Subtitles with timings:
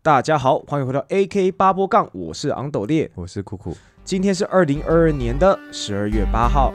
[0.00, 3.76] 大家好，欢迎回到 AK 八波杠，我是昂斗烈，我是酷酷。
[4.04, 6.72] 今天是二零二二年的十二月八号。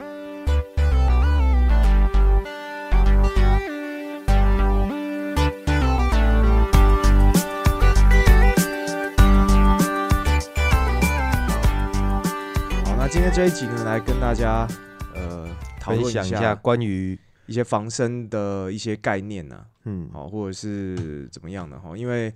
[12.84, 14.68] 好，那今天这一集呢，来跟大家
[15.14, 15.48] 呃
[15.80, 21.96] 讨论一下下关于一些防身的一些概念呢、嗯好，或者是怎么样的哈？
[21.96, 22.32] 因为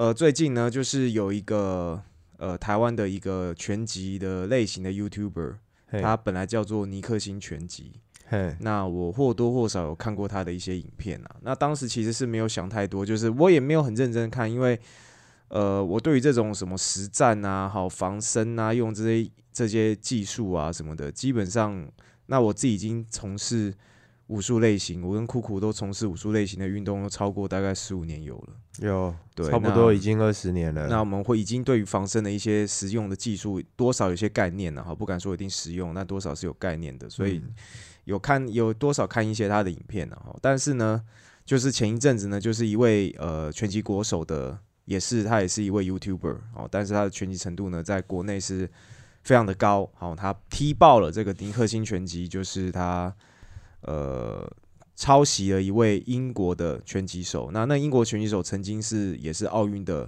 [0.00, 2.02] 呃，最近呢，就是有一个
[2.38, 5.56] 呃台湾的一个拳击的类型的 YouTuber，
[5.88, 7.92] 嘿他本来叫做尼克星拳击。
[8.26, 11.36] 嘿那我或多或少有看过他的一些影片啊。
[11.42, 14.80] 那当时其实是没有想太多，就是我也没有很认真看，因为
[15.48, 21.86] 呃，我对于这种什么实战啊、好防身啊、用这些这些技术啊什么的，基本上，
[22.24, 23.74] 那我自己已经从事
[24.30, 28.54] 武术类型，我跟酷酷都从事武术类型的运动，都超过大概十五年有了。
[28.78, 30.86] 有对差不多已经二十年了。
[30.86, 37.42] 那我们会已经对于防身的一些实用的技术，多少有些概念了哈，不敢说一定实用，那多少是有概念的，所以
[38.04, 40.36] 有看有多少看一些他的影片了哈。
[40.40, 41.02] 但是呢，
[41.44, 48.70] 就是前一阵子呢，就是一位呃拳击国手的，也是他也是一位 YouTuber 哦，但是他的拳击程度呢，在国内是
[49.24, 53.12] 非常的高，好、他踢爆了这个尼克星拳击，就是他
[53.82, 54.50] 呃。
[54.96, 60.06] 抄袭了一位英国的拳击手，那那英国拳击手曾经是也是奥运的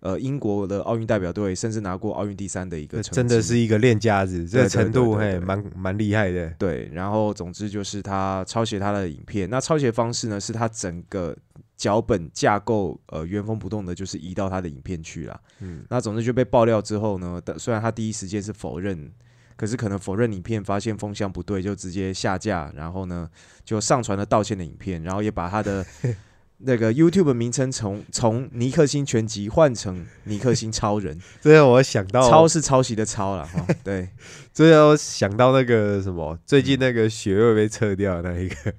[0.00, 6.50] 呃英国的奥运代表队，甚至拿过奥运第三的一个成绩，真的是一个练家子，这个程度嘿，蛮蛮厉害的。
[6.58, 6.90] 对。
[6.92, 11.34] 然后总之就是他抄袭他的影片，那抄袭的方式呢，是他整个
[11.78, 15.40] 脚本架构呃原封不动的，就是移到他的影片去了。
[15.60, 19.10] 嗯，那总之就被爆料之后呢，但虽然他第一时间是否认，
[19.56, 23.28] 可是可能否认影片发现风向不对，就直接下架，然后呢
[23.64, 25.84] 就上传了道歉的影片，然后也把他的
[26.58, 34.08] 那个 YouTube 名称从从尼克星全集换成尼克星超人，这让我想到，抄是抄袭的抄了哈，对，
[34.54, 38.72] 这让我想到那个什么，最近那个学位被撤掉的那一个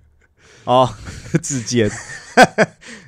[0.63, 0.89] 哦，
[1.43, 1.89] 自荐。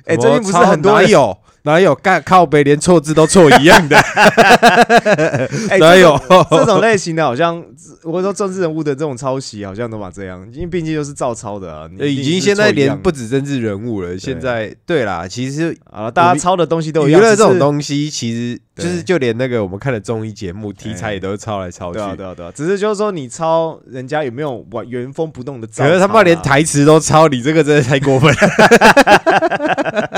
[0.04, 3.98] 哎、最近不是很多人哪有哪有干靠北连错字都错一样的，
[5.68, 6.18] 哎哪有？
[6.50, 7.62] 这种类型的，好像
[8.02, 11.86] 我说政治人物的这种抄袭，好像都嘛这样，因为毕竟就是照抄的啊。
[12.00, 25.66] 已经现在连不止政治人物了，现在对啦，其实啊，大家抄的东西都一样，娱乐这种东西，其实就是就连那个我们看的综艺节目题材也都是抄来抄去对，啊对啊对啊，只是就是说你抄人家有没有完原封不动的？
[25.66, 28.38] 可是他妈连台词都抄，你这个真的太过分了。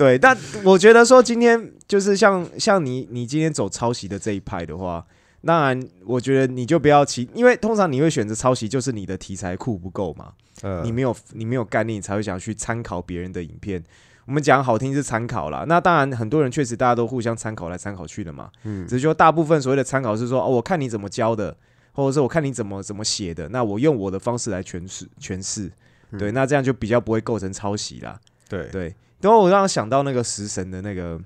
[0.00, 0.34] 对，但
[0.64, 5.06] 我觉得说今天就是像像你你今天走抄袭的这一派的话，
[5.44, 10.32] 当然我觉得你就不要其，因为通常你会选择抄袭，就是你的题材库不够嘛。
[10.62, 13.84] 嗯你没有你没有概念，你才会想去参考别人的影片。
[14.24, 18.50] 我们讲好听是参考啦，那当然很多人确实大家都互相参考来参考去的嘛。
[18.64, 21.54] 嗯只是说大部分所谓的参考是说哦，我看你怎么教的，
[21.92, 25.70] 或者是我看你怎么怎么写的，那我用我的方式来诠释诠释。
[26.18, 28.18] 对，那这样就比较不会构成抄袭啦。
[28.48, 31.20] 对对，然后我让我想到那个食神的那个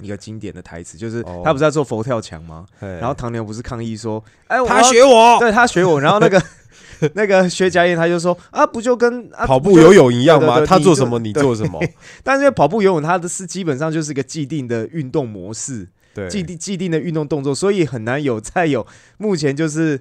[0.00, 1.42] 一个经典的台词，就是哦。
[1.44, 2.66] 他不是在做佛跳墙吗？
[2.80, 5.38] 然然后唐牛不是抗议说，哎，我他学我。
[5.38, 6.42] 对他学我，然后那个
[7.14, 10.58] 那个薛家燕他就说啊，不就跟啊跑不就步游泳一样吗？
[10.58, 11.80] 对对对他做什么你做什么，
[12.22, 18.86] 但是跑步游泳它的是基本上就是一个既定的运动模式，对，既定既定的运动动作，所以很难有再有
[19.18, 20.00] 目前就是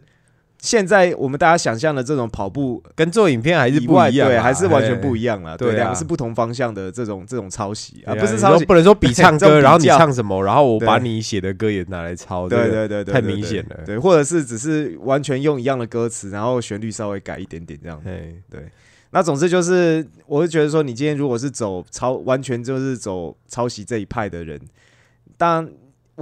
[0.61, 5.57] 现在我们大家想象的这种跑步跟做影片还是，不一样啊，对，还是完全不一一样了。
[5.57, 17.99] 对，两个是不同方向的这种这种抄袭啊，样不是抄袭，不能说比唱 歌，然后你唱什么，然后我把你写的歌也拿来抄，对对对对，太明显了对，或者是只是完全用一样的歌词，然后旋律稍微改一点点这样。
[18.03, 18.69] 对，
[19.09, 24.59] 那总之就是，我会觉得说，你今天如果是走抄，完全就是走抄袭这一派的人，
[25.37, 25.67] 当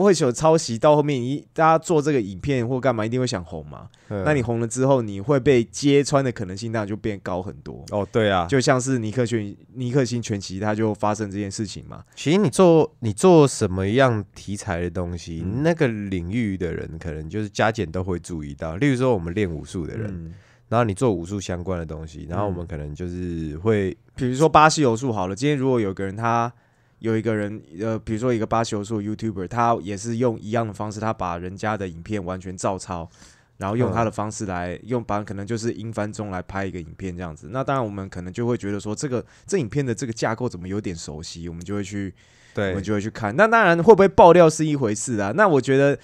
[0.04, 3.90] 会有抄袭到后面，你大家做这个影片或干嘛，一定会想红嘛。
[4.10, 7.86] 嗯那你红了之后，你会被揭穿的可能性当然就变高很多。
[7.92, 12.04] 哦对啊，就像是尼克逊尼克星全奇，他就发生这件事情嘛。
[12.16, 18.78] 其实你做你做什么样题材的东西，嗯那个领域的人可能就是加减都会注意到。
[18.78, 20.34] 例如说我们练武术的人，嗯，
[20.70, 26.52] 然后你做武术相关的东西，然后我们可能就是会比如说巴西柔术好了，今天如果有个人他
[27.00, 33.10] 有一个人呃，比如说一个巴西柔术 YouTuber，他也是用一样的方式，他把人家的影片完全照抄，
[33.58, 37.50] 然后用他的方式来、用把可能就是英翻中来拍一个影片这样子。
[37.52, 42.14] 那当然我们可能就会觉得说，这个这影片的这个架构怎么有点熟悉，我们就会去
[42.56, 43.36] 我们就会去看。
[43.36, 45.32] 那当然会不会爆料是一回事啊。
[45.36, 45.98] 那我觉得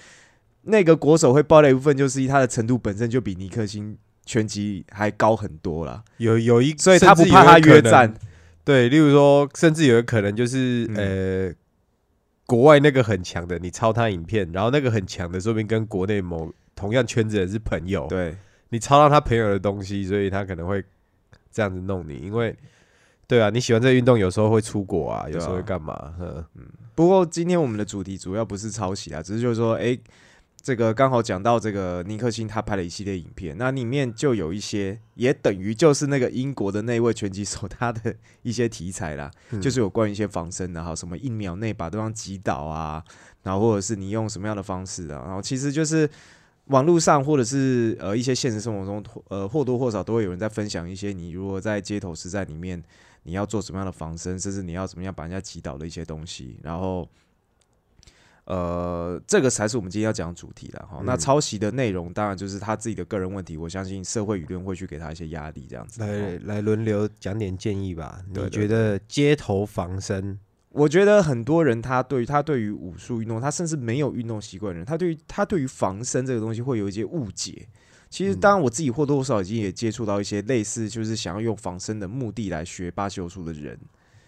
[0.62, 8.14] 那个国手会爆料一部分，就是他的程度本身就比尼克星拳击还高很多啦，有有一，所以他不怕他约战。
[8.66, 11.48] 对，例如说，甚至有可能就是、嗯。
[11.48, 11.54] 呃，
[12.46, 18.36] 国外那个很强的，你抄他影片，然后那个很强的，说不定跟国内某同样圈子的人是朋友，对，
[18.68, 20.84] 你抄到他朋友的东西，所以他可能会
[21.50, 22.56] 这样子弄你，因为
[23.26, 26.14] 对啊，你喜欢这个运动，有时候会出国啊，有时候会干嘛？
[26.20, 26.44] 嗯，
[26.94, 29.98] 不过今天我们的主题主要不是抄袭啊，只是就是说，哎、
[30.66, 43.00] 这个刚好讲到这个尼克星他拍了一系列影片，那里面就有一些也等于就是那个英国的那位拳击手他的一些题材啦，嗯就是有关于一些防身的，哈，什么一秒内把对方击倒啊，
[43.44, 46.10] 然后或者是你用什么样的方式啊，然后其实就是。
[46.66, 52.82] 网络上或者是呃一些现实生活中，呃或多或少都会有人在分享一些你如果在街头实战里面，
[53.22, 56.58] 你要做什么样的防身，甚至你要怎么样把人家击倒的一些东西。
[56.64, 57.08] 然后，
[58.46, 61.02] 呃，这个才是我们今天要讲的主题了哈。
[61.04, 66.00] 那嗯抄袭的内容当然就是他自己的个人问题，我相信社会舆论会去给他一些压力，这样子。
[66.00, 68.22] 来哦来轮流讲点建议吧。
[68.32, 70.38] 你觉得街头防身？
[70.70, 77.66] 我觉得很多人他对于他对于武术运动，他甚至没有运动习惯的人，他对于他对于防身这个东西会有一些误解。
[78.08, 83.76] 其实，当然我自己或多或少已经也接触到一些类似，就是想要用防身的目的来学巴西柔术的人。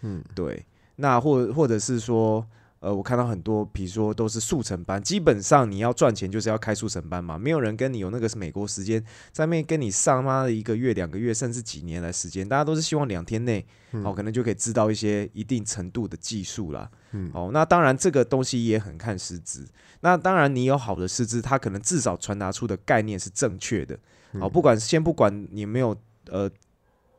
[0.01, 0.65] 嗯，对，
[0.97, 2.45] 那或或者是说，
[2.79, 9.03] 呃，我看到很多，比如说都是速成班，基本上你要赚钱就是要开速成班嘛，没有人跟你有那个是美国时间
[9.33, 13.65] 在那边跟你上妈的一个月、两个月，甚至几年来时间，大家都是希望两天内，
[14.03, 16.89] 哦，可能就可以知道一些一定程度的技术啦。
[17.11, 19.67] 嗯哦，那当然这个东西也很看师资，
[19.99, 23.99] 那当然你有好的师资，他可能至少传达出的概念是正确的。
[24.39, 25.95] 好、不管先不管你有没有
[26.27, 26.49] 呃。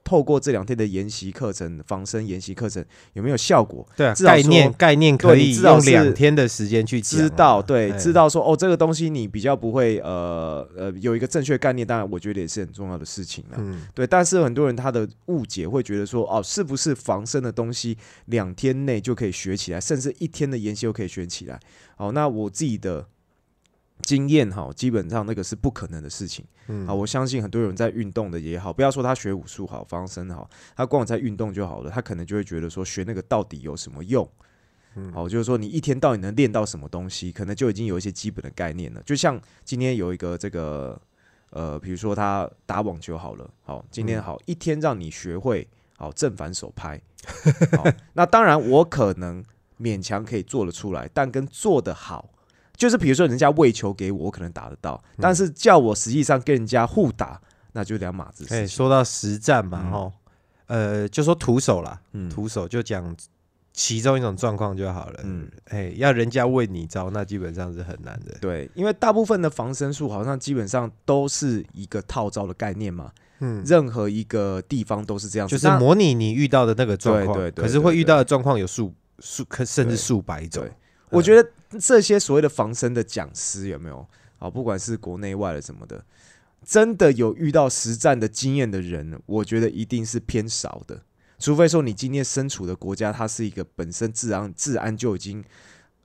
[0.02, 3.86] 透过这两天的研习课程、防身研习课程有没有效果？
[3.96, 13.56] 对啊，概念概念可以用两天的时间去知道对，哎知道说哦，这个东西你比较不会呃呃有一个正确概念，当然我觉得也是很重要的事情啦。
[13.58, 21.60] 嗯对，但是很多人他的误解会觉得说哦，是不是防身的东西两天内就可以学起来，甚至一天的研习就可以学起来？
[21.96, 23.06] 哦，那我自己的
[24.02, 26.44] 经验哈，基本上那个是不可能的事情。
[26.68, 34.28] 嗯好，我相信很多人在运动的也好，不要说他学武术好、防身好，他光在运动就好了，他可能就会觉得说学那个到底有什么用？
[34.96, 39.02] 嗯好，就是说你一天到底能练到什么东西，可能就已经有一些基本的概念了。
[39.02, 41.00] 就像今天有一个这个
[41.50, 45.66] 呃，比如说他打网球好了，好，今天嗯好、一天让你学会
[45.96, 47.00] 好正反手拍，
[47.76, 49.44] 好，那当然我可能
[49.80, 52.28] 勉强可以做得出来，但跟做得好。
[52.80, 55.18] 就是比如说人家喂球给我，我可能打得到，嗯。
[55.20, 57.38] 但是叫我实际上跟人家互打，
[57.72, 58.68] 那就两码子事哎，情。
[58.68, 62.30] 说到实战嘛，嗯，呃，就说徒手啦，嗯。
[62.30, 63.14] 徒手就讲
[63.74, 65.20] 其中一种状况就好了。
[65.24, 65.42] 嗯。
[65.42, 68.34] 嗯，哎，要人家喂你招，那基本上是很难的。
[68.40, 79.98] 对，因为大部分的防身术好像基本上都是一个套招的概念嘛，嗯，任何一个地方都是这样子，就是模拟你遇到的那个状况，对对对可是会遇到的状况有数数，可甚至对。
[79.98, 80.64] 数百种。
[80.64, 80.72] 对。
[81.10, 84.06] 我觉得这些所谓的防身的讲师有没有？
[84.38, 84.48] 啊？
[84.48, 86.04] 不管是国内外的什么的，
[86.64, 91.02] 真的有遇到实战的经验的人，我觉得一定是偏少的。
[91.38, 95.42] 除非说你今天身处的国家，它是一个本身治安治安就已经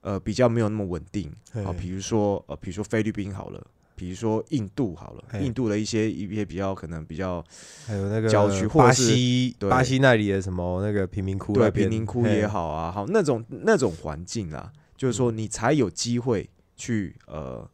[0.01, 1.29] 呃比较没有那么稳定。
[1.53, 3.61] 啊，嘿比如说呃比如说菲律宾好了，
[3.95, 7.43] 比如说印度好了，印度的一些一些比较可能比较
[7.85, 9.69] 还有那个郊区或者巴是西对。
[9.69, 17.69] 巴西那里的什么那个贫民窟对贫民窟也好啊，好那种那种环境啦，就是说你才有机会去呃，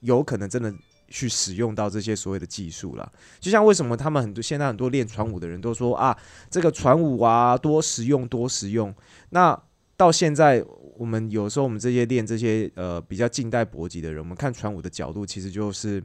[0.00, 0.72] 有可能真的
[1.08, 3.12] 去使用到这些所谓的技术了。
[3.38, 6.16] 就像为什么他们很多现在很多练传武的人都说啊，
[6.50, 8.94] 这个传武啊多实用多实用。
[9.30, 9.60] 那
[9.96, 10.64] 到现在
[10.96, 16.02] 我们有时候我们这些练这些呃比较近代搏击的人，我们看传武的角度其实就是。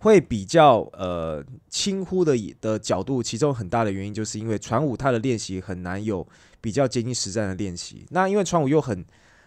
[0.00, 6.26] 会比较呃轻忽的的角度，其中很大的原因就是因为传武他的练习很难有
[6.60, 8.06] 比较接近实战的练习。
[8.10, 9.04] 那因为传武又很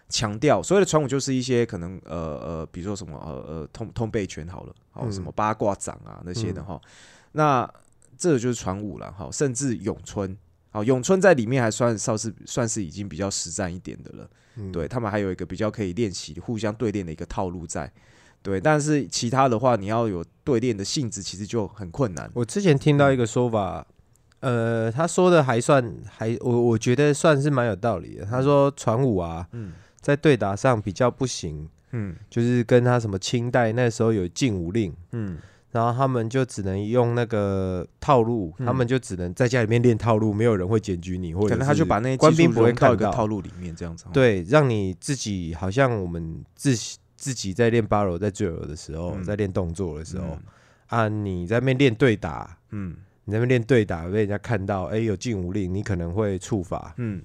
[0.10, 6.79] 强调，所谓的传武就是一些可能呃呃，比如说什么呃呃通通背拳好了，好、嗯什么八卦掌啊那些的哈、
[7.31, 7.67] 那
[8.15, 10.38] 这个就是传武了哈，甚至咏春，
[10.69, 14.29] 好咏春在里面还算算是算是已经比较实战一点的了。
[14.55, 17.91] 嗯对他们还有一个比较可以练习互相对练的一个套路在。
[18.43, 22.29] 对，但是其他的话，你要有对练的性质，其实就很困难。
[22.33, 23.88] 我之前听到一个说法，
[24.41, 28.25] 呃，他说的还算还我我觉得算是蛮有道理的。
[28.25, 29.71] 他说传武啊，嗯
[30.01, 35.38] 在对打上比较不行，嗯就是跟他什么清代那时候有禁武令，嗯，
[35.71, 46.75] 然后他们就只能用那个套路，嗯他们就只能在家里面练套路，没有人会检举你，或者可能他就把那些官兵不会技术融到看到一个套路里面，这样子。，对，让你自己好像我们自
[47.23, 50.43] 自己在练八柔在最柔的时候，嗯在练动作的时候、嗯
[50.87, 56.93] 啊，你在那边练对打，嗯你在那边练对打被人家看到，哎、有禁武令，你可能会触罚。
[56.97, 57.21] 嗯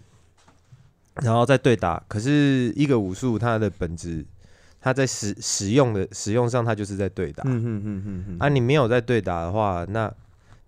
[1.14, 2.00] 然后再对打。
[2.06, 4.24] 可是一个武术它的本质，
[4.80, 7.42] 它在使使用的使用上，它就是在对打。
[7.48, 10.14] 嗯嗯嗯嗯嗯，啊，你没有在对打的话，那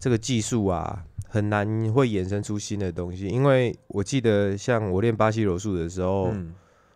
[0.01, 3.29] 这个技术啊，很难会衍生出新的东西。
[3.29, 6.53] 因为我记得，像我练巴西柔术的时候，嗯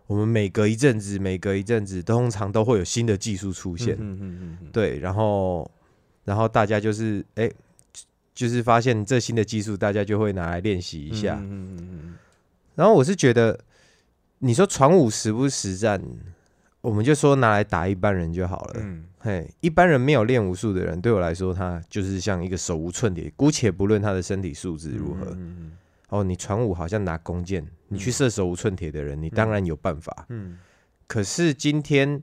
[0.07, 3.95] 我们每隔一阵子，每隔一阵子，通常都会有新的技术出现。
[3.99, 5.71] 嗯嗯嗯嗯，对，然后
[6.25, 7.51] 然后大家就是哎、
[8.35, 11.37] 就是发现这新的技术，大家就会拿来练习一下。
[11.41, 12.15] 嗯嗯嗯嗯
[12.75, 13.59] 然后我是觉得，
[14.41, 16.03] 你说传武实不实战，
[16.81, 18.81] 我们就说拿来打一般人就好了。
[18.81, 23.33] 嗯嘿，一般人没有练武术的人，对我来说，他就是像一个手无寸铁。
[23.37, 25.73] 姑且不论他的身体素质如何，嗯
[26.11, 30.27] 哦，你传武好像拿弓箭，你去射手无寸铁的人，你当然有办法。
[30.29, 30.59] 嗯
[31.07, 32.23] 可是今天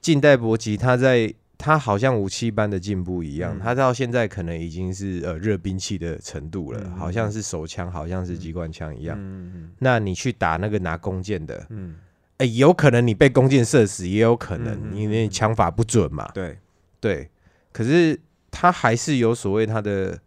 [0.00, 9.16] 近代搏击，他在他好像武器般的进步一样，嗯他到现在可能已经是呃热兵器的程度了，嗯好像是手枪，好像是机关枪一样。
[9.20, 11.96] 嗯那你去打那个拿弓箭的，嗯，
[12.38, 16.30] 哎、有可能你被弓箭射死，也有可能因为枪法不准嘛。
[16.32, 16.58] 对，
[17.00, 17.30] 对，
[17.72, 18.18] 可是
[18.50, 20.18] 他还是有所谓他的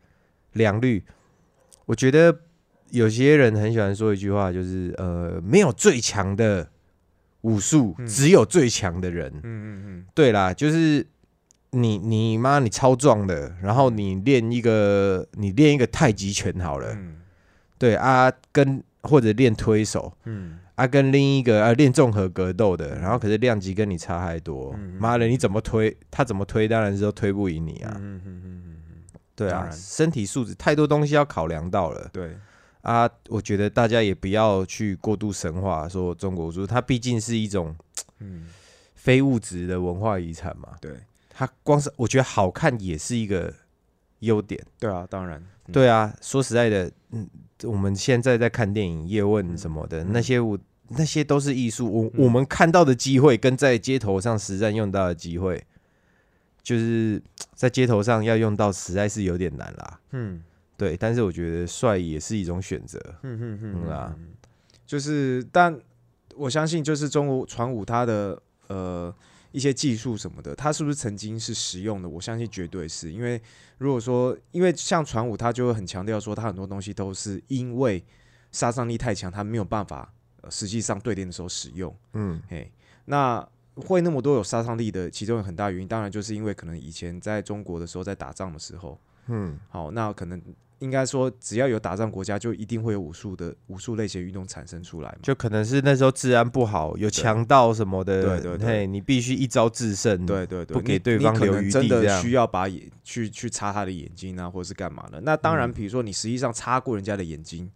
[0.53, 1.03] 良率。
[1.86, 2.41] 我觉得
[2.91, 6.67] 有些人很喜欢说一句话，就是呃，没有最强的
[7.41, 9.31] 武术，嗯只有最强的人。
[9.36, 11.05] 嗯嗯嗯对啦，就是
[11.72, 17.17] 你你妈你超壮的，然后你练一个你练一个太极拳好了，嗯
[17.77, 20.13] 对啊，跟或者练推手。
[20.25, 25.93] 嗯啊，跟另一个啊练综合格斗的，然后可是量级跟你差太多，嗯妈的，你怎么推？
[26.10, 26.69] 他怎么推？
[26.69, 27.91] 当然是都推不赢你啊。
[27.98, 28.75] 嗯嗯嗯嗯，
[29.36, 32.38] 对啊，身体素质太多东西要考量到了对，
[32.81, 33.09] 啊。
[33.29, 37.75] 我觉得大家也不要去过度神化说中国武术，它毕竟是一种
[38.19, 38.48] 嗯
[38.95, 40.75] 非物质的文化遗产嘛。
[40.79, 40.91] 对
[41.29, 43.53] 它光是我觉得好看也是一个
[44.19, 44.63] 优点。
[44.79, 47.29] 对啊，当然，嗯对啊，说实在的，嗯，
[47.63, 50.57] 我们现在在看电影、叶问什么的、那些我。
[50.91, 55.63] 那些都是艺术，我、嗯我们看到的机会跟在街头上实战用到的机会，
[56.63, 57.21] 就是
[57.53, 60.00] 在街头上要用到，实在是有点难啦。
[60.13, 60.41] 嗯
[60.79, 62.98] 对，但是我觉得帅也是一种选择。
[63.24, 64.15] 嗯嗯嗯嗯啊，
[64.86, 65.77] 就是，但
[66.36, 69.13] 我相信，就是中国传武他的呃
[69.51, 72.07] 一些技术什么的，他是不是曾经是实用的？
[72.07, 73.41] 我相信绝对是因为
[73.77, 78.01] 如果说，因为像传武，他就会很强调说，他很多东西都是因为
[78.53, 80.09] 杀伤力太强，他没有办法、
[80.41, 81.93] 呃、实际上对练的时候使用。
[82.13, 82.71] 嗯嘿，
[83.03, 83.45] 那
[83.75, 90.41] 会那么多有杀伤力的，其中有很大原因，当然就是因为可能以前在中国的时候，在打仗的时候，嗯，好，那可能
[90.79, 95.17] 应该说，只要有打仗国家，就一定会有武术的武术类型运动产生出来嘛。
[95.21, 100.25] 就可能是那时候治安不好，有强盗什么的，对对对，你必须一招制胜。
[100.25, 105.21] 对对对，不给你对方留余地的需要把眼去去擦他的眼睛啊，或者是干嘛的。
[105.21, 107.69] 那当然，嗯比如说你实际上擦过人家的眼睛，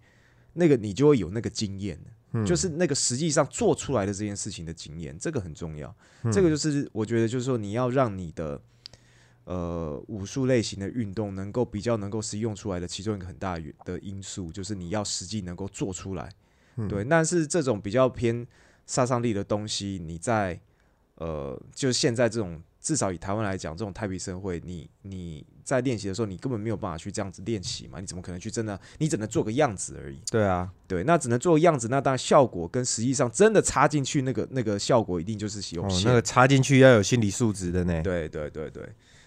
[0.54, 2.00] 那个你就会有那个经验
[2.32, 5.94] 嗯就是那个实际上做出来的这件事情的经验，这个很重要。
[6.24, 8.60] 嗯这个就是我觉得就是说你要让你的
[9.46, 16.30] 呃武术类型的运动能够比较能够实用出来的其中一个很大的因素，就是你要实际能够做出来。
[16.76, 18.46] 嗯对，但是这种比较偏
[18.86, 20.60] 杀伤力的东西，你在
[21.16, 28.00] 呃，就是现在这种至少以台湾来讲，这种太平社会，你你在练习的时候，你根本没有办法去这样子练习嘛？
[28.00, 28.78] 你怎么可能去真的？
[28.98, 30.20] 你只能做个样子而已。
[30.32, 36.06] 对啊，对，那只能做个样子，那当然效果跟实际上真的插进去那个那个效果一定就是有哦，限。
[36.08, 38.02] 那个插进去要有心理素质的呢。
[38.02, 38.84] 对对对对，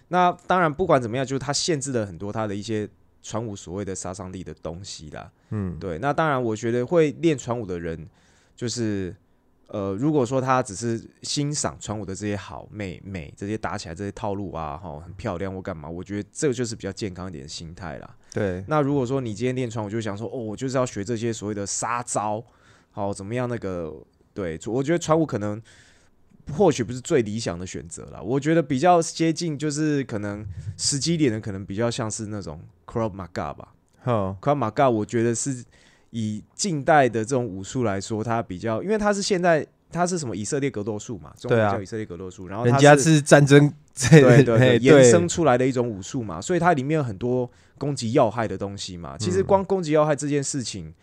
[0.09, 2.89] 那当然不管怎么样，就是它限制了很多它的一些
[3.23, 5.31] 传武所谓的杀伤力的东西啦。
[5.51, 8.09] 嗯，对，那当然我觉得会练传武的人，
[8.55, 9.15] 就是
[9.69, 18.17] 呃，如果说他只是欣赏传武的这些好美美这些打起来这些套路啊，哈，很漂亮或干嘛，我觉得这个就是比较健康一点的心态啦。
[18.33, 22.41] 对，那如果说你今天练传武，就想说哦，我就是要学这些所谓的杀招，
[22.93, 23.93] 好怎么样那个
[24.33, 25.61] 对，我觉得传武可能
[26.53, 28.21] 或许不是最理想的选择啦。
[28.23, 33.75] 我觉得比较接近就是可能时机点的，可能比较像是那种 Krav Maga 吧。
[34.03, 35.65] 好，Krav Maga 我觉得是
[36.11, 43.73] 以近代的这种武术来说，它比较，因为它是现在它是什么以色列格斗术嘛，中国叫以色列格斗术，然后它人家是战争，
[44.11, 49.17] 对对 衍生出来的一种武术嘛，所以它里面有很多攻击要害的东西嘛。
[49.19, 50.95] 其实嗯光攻击要害这件事情，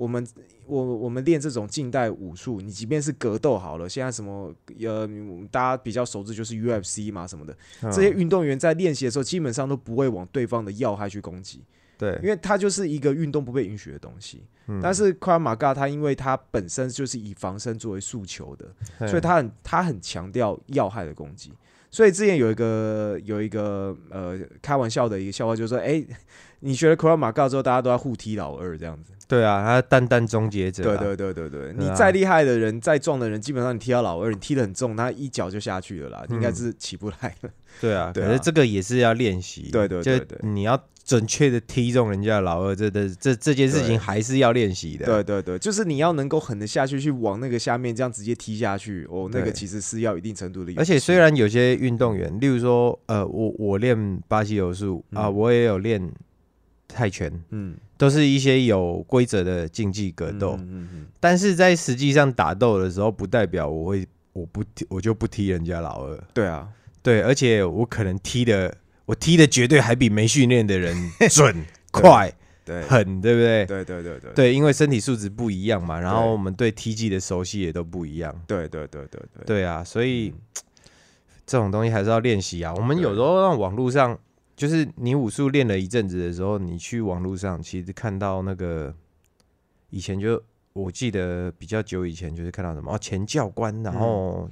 [0.00, 0.26] 我们
[0.64, 4.50] 我我们练这种近代武术，你即便是格斗好了，现在什么
[4.82, 5.06] 呃，
[5.50, 11.62] 大家比较熟知就是 UFC 嘛什么的，嗯这些运动员在练习的时候，基本上都不会往对方的要害去攻击，
[11.98, 14.42] 对，因为它就是一个运动不被允许的东西。
[14.68, 21.52] 嗯但是夸马嘎它因为他本身就是以防身作为诉求的，所以他很他很强调要害的攻击，
[21.90, 26.02] 所以之前有一个有一个呃开玩笑的一个笑话，就是说，哎、
[26.60, 29.12] 你学了 k u r a m a g a 之后，大家都在互踢老二这样子。
[29.30, 31.74] 对啊，他淡淡终结者、对啊，对对对对，对。
[31.78, 31.94] 你啊。
[31.94, 37.50] 再厉害的人，再壮的人，基本上你踢到老二，你踢得很重，他一脚就下去了啦，应该嗯是起不来了。
[37.80, 40.18] 对啊，可是这个也是要练习，对对就对。
[40.18, 45.06] 对你要准确的踢中人家的老二，这的这这件事情还是要练习的。
[45.06, 50.72] 对对对，就是你要能够狠得下去，去往那个下面这样直接踢下去，哦，那个其实是要一定程度的。
[50.76, 55.34] 而且虽然有些运动员，例如说，呃，我我练巴西柔术啊、嗯。
[55.34, 56.12] 我也有练
[56.88, 66.66] 泰拳，嗯都是一些有规则的竞技格斗，嗯嗯嗯但是在实际上打斗的时候，不代表我会我不踢我就不踢人家老二，对啊，
[67.02, 70.96] 对，而且我可能踢的我踢的绝对还比没训练的人
[71.30, 71.54] 准、
[71.92, 72.32] 快、
[72.64, 72.80] 对。
[72.84, 73.66] 狠，对不对？
[73.66, 74.32] 对对对对。
[74.34, 78.34] 对，因为身体素质不一样嘛，然后我们对踢技的熟悉也都不一样。
[78.46, 79.44] 对对对对对。
[79.44, 80.62] 对啊，所以、嗯。
[81.46, 82.72] 这种东西还是要练习啊。
[82.74, 84.16] 我们有时候让网络上，
[84.60, 88.94] 就是你武术练了一阵子的时候，你去网络上其实看到那个
[89.88, 90.42] 以前就
[90.74, 94.46] 我记得比较久以前就是看到什么哦前教官，然后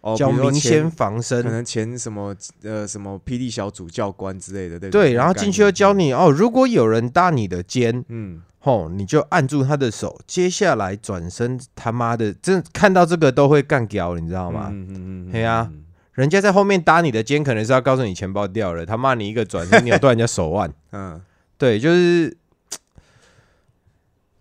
[0.00, 1.50] 哦，教比如说前民先防身可。
[1.50, 14.70] 能前什么呃什么霹雳小组教官之类的，对不对，然后进去又种概念教你哦，如果有人搭你的肩，嗯吼，你就按住他的手，接下来转身，他妈的，真看到这个都会干掉，你知道吗？
[14.72, 15.83] 嗯嗯嗯嘿啊嗯
[16.14, 20.72] 人家在后面搭你的肩，可能是要告诉你钱包掉了，他骂你一个转身扭断人家手腕。
[20.92, 21.20] 嗯
[21.58, 22.36] 对，就是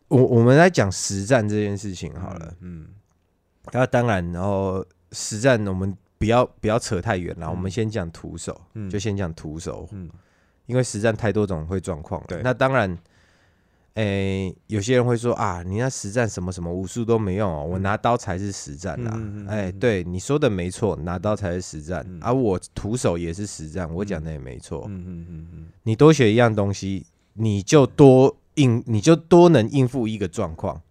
[0.07, 2.53] 我我们来讲实战这件事情好了。
[2.61, 2.87] 嗯
[3.71, 10.09] 那、当然，然后实战我们不要不要扯太远了，嗯我们先讲徒手，嗯就先讲徒手，嗯
[10.65, 12.41] 因为实战太多种会状况了对。
[12.41, 12.97] 那当然。
[13.95, 19.11] 诶、有些人会说啊，你那实战什么什么武术都没用哦，我拿刀才是实战啦。
[19.13, 24.85] 嗯嗯嗯嗯哎、嗯对你说的没错，拿刀才是实战，嗯而、我徒手也是实战，我讲的也没错。
[24.87, 30.81] 嗯嗯嗯嗯你多学一样东西，你就多应，你就多能应付一个状况。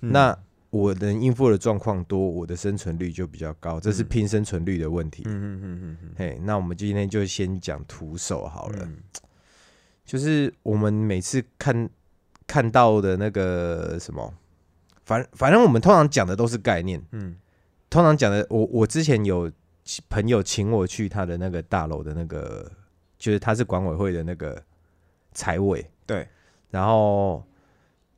[0.00, 5.22] 嗯，那我能应付的状况多，我的生存率就比较高，这是嗯拼生存率的问题。
[5.24, 8.84] 嗯嗯嗯嗯嗯嘿，那我们今天就先讲徒手好了。
[8.84, 8.98] 嗯
[10.04, 11.86] 就是我们每次看
[12.48, 14.34] 看到的那个什么，
[15.04, 17.36] 反反正我们通常讲的都是概念，嗯。
[17.90, 19.50] 通常讲的，我我之前有
[20.10, 22.70] 朋友请我去他的那个大楼的那个，
[23.16, 24.62] 就是他是管委会的那个
[25.32, 26.28] 财委，对，
[26.70, 27.42] 然后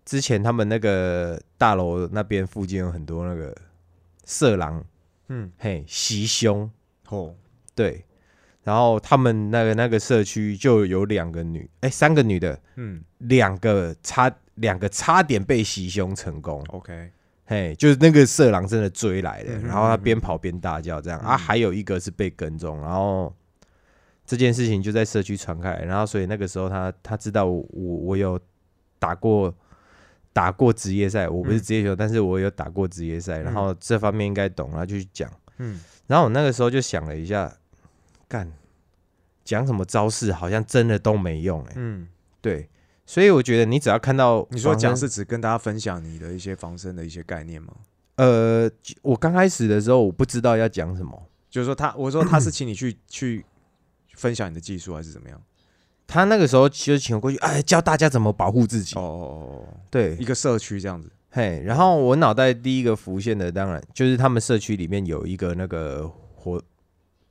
[0.05, 3.57] 之前他们那个大楼那边附近有很多那个
[4.25, 4.85] 色狼，
[5.29, 5.53] 嗯。
[5.59, 6.69] 嘿，袭胸，
[7.11, 7.35] 哦。
[7.73, 8.05] 对，
[8.63, 13.03] 然后他们那个那个社区就有两个女，哎、三个女的，嗯。
[13.25, 17.11] 两个差两个差点被袭胸成功，OK。
[17.45, 23.35] 嘿，就是那个色狼真的追来的，嗯哼然后他边跑边大叫这样、啊，嗯还有一个是被跟踪，然后
[24.25, 28.41] 这件事情就在社区传开来，然后所以那个时候他他知道我我我有
[28.99, 29.55] 打过
[30.33, 31.61] 打过职业赛，我不是嗯。
[31.61, 35.79] 职业球，但是我有打过职业赛，然后这方面应该懂，然后就去讲，嗯。
[36.07, 37.53] 然后我那个时候就想了一下，
[38.31, 38.51] 干
[39.45, 42.07] 讲什么招式好像真的都没用哎、嗯，
[42.41, 42.71] 对，
[43.05, 47.75] 所以我觉得你只要看到你说讲是指跟大家分享你的一些防身的一些概念吗？
[48.15, 48.71] 呃，
[49.03, 51.21] 我刚开始的时候我不知道要讲什么。
[51.51, 53.45] 就是说他，我说他是请你去去
[54.15, 55.43] 分享你的技术还是怎么样？
[56.07, 58.95] 他那个时候其实请我过去，哎，教大家怎么保护自己。
[58.95, 61.11] 哦哦哦哦，对一，个社区这样子。
[61.31, 66.63] 嘿，然后我脑袋第一个浮现的，当然就是他们社区里面有一个那个活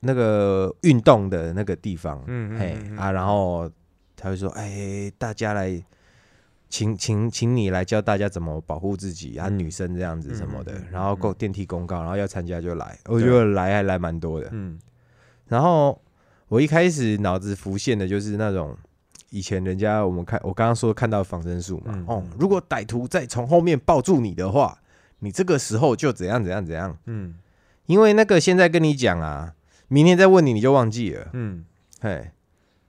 [0.00, 3.70] 那个运动的那个地方，嗯嘿啊，然后
[4.16, 5.82] 他会说，哎，大家来。
[6.72, 9.58] 请请请你来教大家怎么保护自己啊，嗯。
[9.58, 11.16] 女生这样子什么的嗯嗯嗯，然后嗯。
[11.16, 14.48] 公电梯公告，然后要参加就来，我觉得来还来蛮多的。
[14.52, 14.78] 嗯。
[15.48, 16.00] 然后
[16.46, 18.76] 我一开始脑子浮现的就是那种
[19.30, 24.78] 以前人家我们看我刚刚说看到仿生术嘛，嗯哦嗯，如果歹徒再从后面抱住你的话，
[25.18, 27.34] 你这个时候就怎样怎样怎样，嗯。
[27.86, 29.52] 因为那个现在跟你讲啊，
[29.90, 31.66] 明天再问你你就忘记了，嗯。
[32.00, 32.30] 嘿，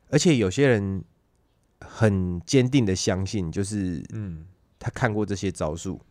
[0.10, 1.04] 而且有些人
[1.82, 4.46] 很坚定的相信，就是嗯。
[4.84, 6.02] 他看过这些招数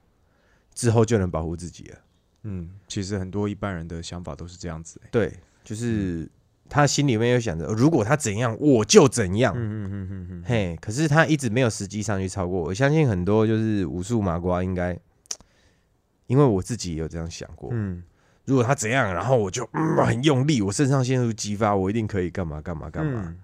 [0.73, 1.99] 之后就能保护自己了，
[2.45, 5.09] 嗯，其实很多一般人的想法都是这样子、欸。
[5.11, 5.33] 对，
[5.65, 6.31] 就是
[6.69, 12.61] 他心里面又想着，如果他怎样我就怎样，嗯嗯嗯嗯嗯，嘿，可是他一直没有实际上去超过。
[12.63, 14.97] 我相信很多就是武术麻瓜应该，
[16.29, 17.71] 因为我自己也有这样想过。
[17.73, 18.05] 嗯
[18.51, 23.23] 如果他怎样，然后我就、嗯、很用力，我肾上腺素激发，我一定可以干嘛干嘛干嘛。
[23.29, 23.39] 嗯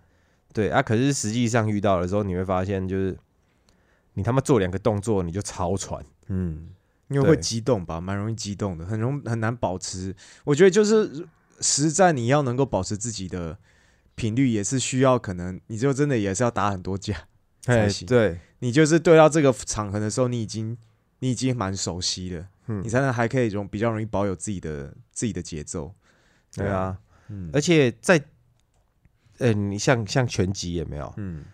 [0.53, 3.15] 对啊，可是实际上遇到的时候，你会发现就是
[4.15, 6.03] 你他妈做两个动作你就超喘。
[6.29, 6.71] 嗯，
[7.09, 10.17] 因为会激动吧，蛮容易激动的，很容很难保持。
[10.45, 11.29] 我觉得就是
[11.61, 13.59] 实战你要能够保持自己的
[14.15, 17.15] 频率，也是需要可能你就真的也是要打很多架，
[17.61, 20.75] 才哎，行对，你就是对到这个场合的时候，你已经
[21.19, 22.83] 你已经蛮熟悉了，嗯。
[22.83, 25.95] 你才能还可以容比较容易保有自己的自己的节奏。
[26.55, 26.99] 对啊，
[27.29, 27.51] 嗯。
[27.53, 28.23] 而且在，
[29.39, 31.13] 呃，你像像拳击也没有？
[31.17, 31.45] 嗯。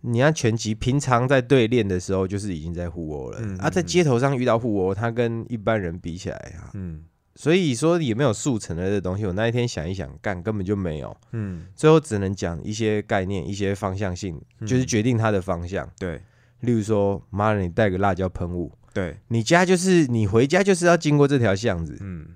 [0.00, 7.04] 你看拳击，平常在对练的时候就是已经在互殴了、啊，嗯啊在街头上遇到互殴，他跟一般人比起来啊，嗯。
[7.34, 15.88] 所以说也没有速成的这东西，我那一天想一想，干根本就没有，嗯，最后只能讲一些概念、一些方向性，就是嗯决定它的方向。
[15.98, 16.20] 对。
[16.60, 22.26] 例如说，妈的，你带个辣椒喷雾，对，你家就是你回家就是要经过这条巷子，嗯。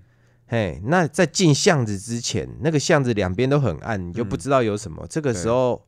[0.46, 5.04] 嘿，那在进巷子之前，那个巷子两边都很暗，你就不嗯知道有什么。
[5.08, 5.82] 这个时候，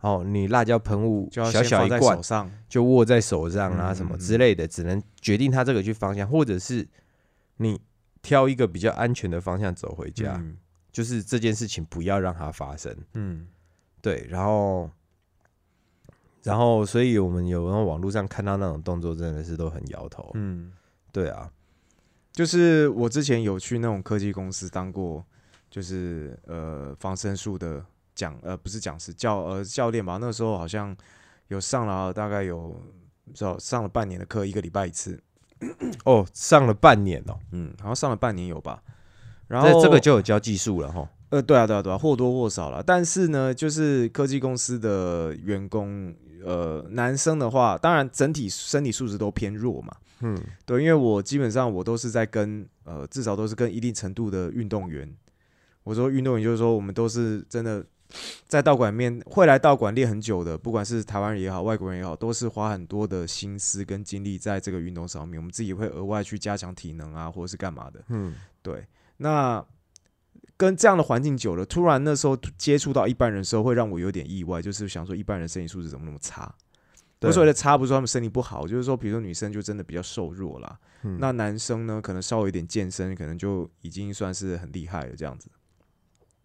[0.00, 2.50] 哦，你辣椒喷雾就要小小一罐手，上。
[2.68, 4.18] 就握在手上啊，嗯什么嗯。
[4.18, 6.86] 之类的，只能决定它这个去方向，或者是
[7.56, 7.80] 你
[8.20, 10.58] 挑一个比较安全的方向走回家，嗯。
[10.92, 12.94] 就是这件事情不要让它发生。
[13.14, 13.48] 嗯。
[14.02, 14.90] 对，然后，
[16.44, 20.30] 然后，所以我们有时候网络上看到那种动作，真的是都很摇头。
[20.34, 20.70] 嗯，
[21.10, 21.50] 对啊，
[22.32, 25.24] 就是我之前有去那种科技公司当过，
[25.70, 27.82] 就是呃防身术的
[28.14, 30.94] 讲呃不是讲师教呃教练吧，那时候好像
[31.48, 32.78] 有上了大概有
[33.24, 35.18] 不知道上了半年的课，一个礼拜一次，
[36.04, 38.82] 哦，上了半年哦，嗯，好像上了半年有吧。
[39.48, 41.08] 然后这个就有教技术了哈。
[41.30, 42.82] 呃，对啊，对啊，对啊，或多或少了。
[42.82, 49.96] 但是呢，就是科技公司的员工，呃，男生的话，当然整体身体素质都偏弱嘛。
[50.20, 55.10] 嗯，对，因为我基本上我都是在跟呃，至少都是跟一定程度的运动员。
[55.82, 57.84] 我说运动员就是说，我们都是真的
[58.46, 65.38] 在道馆里面会来道馆练很久的，不管是台湾人也好，外国人也好，都是花很多的心思跟精力在这个运动上面。
[65.38, 68.02] 我们自己会额外去加强体能啊，或者是干嘛的。
[68.08, 68.86] 嗯，对，
[69.18, 69.62] 那
[70.56, 76.54] 跟这样的环境久了，突然那时候接触到一般人的时候，会让我有点意外，就是想说一般人身体素质怎么那么差？
[77.18, 85.48] 对我所谓的差，不是说他们身体不好，就是说，比如说女生就真的比较瘦弱啦，嗯那男生呢，可能稍微有点健身，可能就已经算是很厉害了这样子。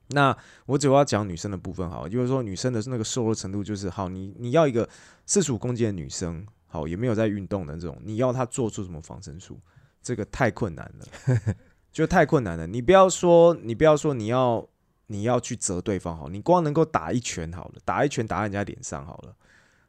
[0.10, 4.88] 那我主要讲女生的部分好了，就是说女生的那个瘦弱程度，就是好，你你要一个
[5.26, 9.60] 四十五公斤的女生，好，也没有在运动的这种，你要她做出什么防身术，
[10.02, 11.56] 这个太困难了，
[12.00, 12.66] 就太困难了。
[12.66, 14.66] 你不要说，你不要说你要
[15.08, 19.36] 你要去责对方好，你光能够打一拳好了，打一拳打在人家脸上好了，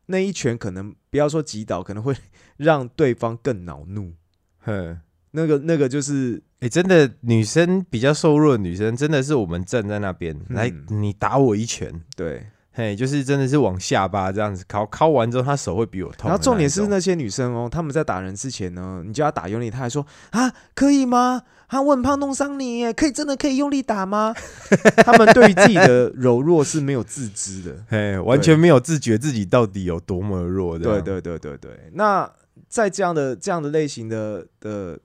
[0.07, 2.17] 那一拳可能不要说击倒，可能会
[2.59, 4.15] 让对方更恼怒。
[4.59, 5.01] 哼。
[5.33, 16.29] 那个那个就是哎、真的，女生比较瘦弱的女生，真的是我们站在那边、嗯来，你打我一拳，对，嘿，就是真的是往下巴这样子敲，敲完之后，她手会比我痛。
[16.29, 21.45] 然后重点是那些女生哦，她们在打人之前呢，你叫她打用力，她还说啊，可以吗？
[21.71, 24.35] 啊，我很怕弄伤你耶，可以真的可以用力打吗？
[25.07, 27.85] 他们对于自己的柔弱是没有自知的。
[27.89, 30.85] 嘿，完全没有自觉自己到底有多么弱的。
[30.85, 31.91] 对，对对对对。
[31.93, 32.29] 那
[32.69, 34.99] 在这样的这样的类型的的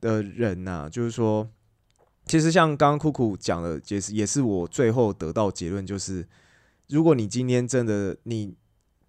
[0.00, 1.48] 的人呐、就是说，
[2.26, 6.24] 其实像刚刚酷酷讲的，也是也是我最后得到结论，就是
[6.90, 8.54] 如果你今天真的你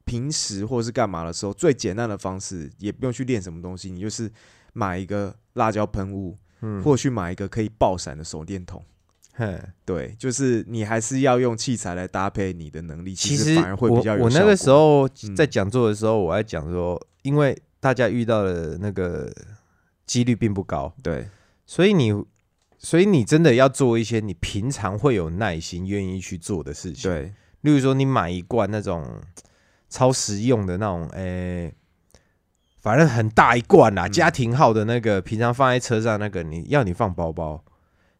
[0.06, 4.32] 平时或是干嘛的时候，最简单的方式，也不用去练什么东西，你就是
[4.74, 8.84] 买一个辣椒喷雾，嗯，或去买一个可以爆闪的手电筒。
[9.36, 15.36] 嘿，对，就是你还是要用器材来搭配你的能力，其实实反而会我比较有我那个时候嗯。
[15.36, 19.34] 在讲座的时候，我还讲说，因为大家遇到的那个
[20.06, 21.28] 几率并不高，对。
[21.66, 22.14] 所以你，
[22.78, 27.34] 所以你真的要做一些你平常会有耐心、愿意去做的事情。，对。
[27.62, 29.20] 例如说，你买一罐那种
[29.90, 31.74] 超实用的那种，诶、
[32.84, 34.12] 反正很大一罐啦，嗯。
[34.12, 37.64] 家庭号的那个，平常放在车上那个，你要你放包包，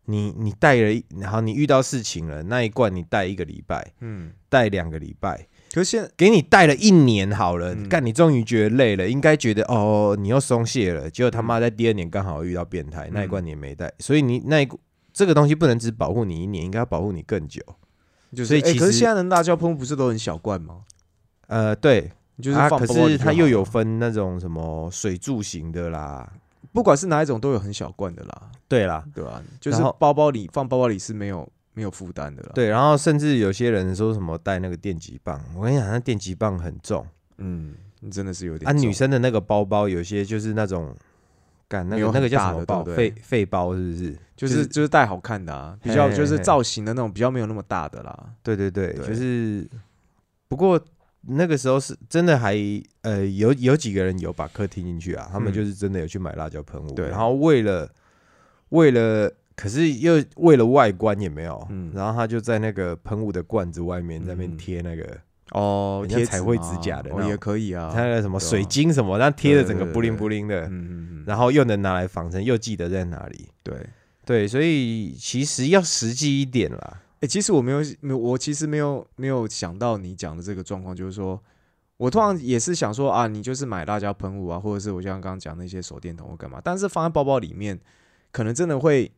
[0.06, 4.32] 你你带了，然后你遇到事情了，那一罐你带一个礼拜，嗯。
[4.48, 7.90] 带两个礼拜，可是现给你带了一年好了，嗯。
[7.90, 14.70] 干、你终于觉得累了，应该觉得哦，你又松懈了，结果他妈在第二年刚好遇到变态，那一罐你也没带，所以你那一
[15.12, 17.62] 这个东西不能只保护你一年，应该要保护你更久。
[18.34, 20.82] 就是，欸所以其实可是现在的辣椒喷雾不是都很小罐吗？
[21.48, 26.32] 呃，对，就是放可是它又有分那种什么水柱型的啦，
[26.72, 37.06] 不管是哪一种都有很小罐的啦，对啦，对吧、就是包包里放包包里是没有没有负担的啦。，对，然后甚至有些人说什么带那个电击棒，我跟你讲，那电击棒很重
[37.38, 40.96] 嗯，你真的是有点啊，女生的那个包包有些就是那种。
[41.70, 42.84] 干那个那个叫什么包？
[42.84, 44.16] 肺肺包是不是？
[44.36, 48.30] 就是就是带好看的啊，比较就是造型的那种比较没有那么大的啦。
[48.44, 49.68] 对对对，对就是
[50.48, 50.80] 不过
[51.28, 52.56] 那个时候是真的还
[53.02, 55.54] 呃有有几个人有把课听进去啊，他们嗯。
[55.54, 57.08] 就是真的有去买辣椒喷雾，对。
[57.10, 57.90] 然后为了
[58.70, 61.92] 为了可是又为了外观也没有，嗯。
[61.94, 64.58] 然后他就在那个喷雾的罐子外面在那边嗯。
[64.58, 65.18] 贴那个
[65.52, 73.50] 哦，贴彩绘指甲的也可以啊，他那个什么水晶什么，那贴的整个布灵对布灵的，嗯嗯嗯，然后又能拿来仿真，又记得在哪里。
[73.62, 73.76] 对。
[74.26, 77.02] 对，所以其实要实际一点啦。
[77.24, 81.42] 哎、其实我没有没有，我其实没有没有想到你讲的这个状况，就是说
[81.96, 87.80] 我通常也是想说啊，你就是买辣椒喷雾啊，或者是我像刚刚讲那些手电筒或干嘛，但是放在包包里面，
[88.34, 89.10] 可能真的会，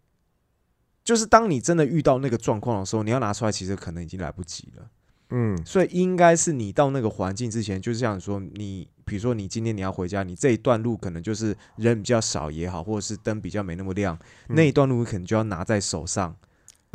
[1.04, 4.88] 就是当你真的遇到那个状况的时候，你要拿出来，其实可能已经来不及了。
[5.32, 14.16] 嗯所以应该是你到那个环境之前，就是像你说，你比如说你今天你要回家，你这一段路可能就是人比较少也好，或者是灯比较没那么亮，
[14.50, 16.36] 嗯那一段路可能就要拿在手上。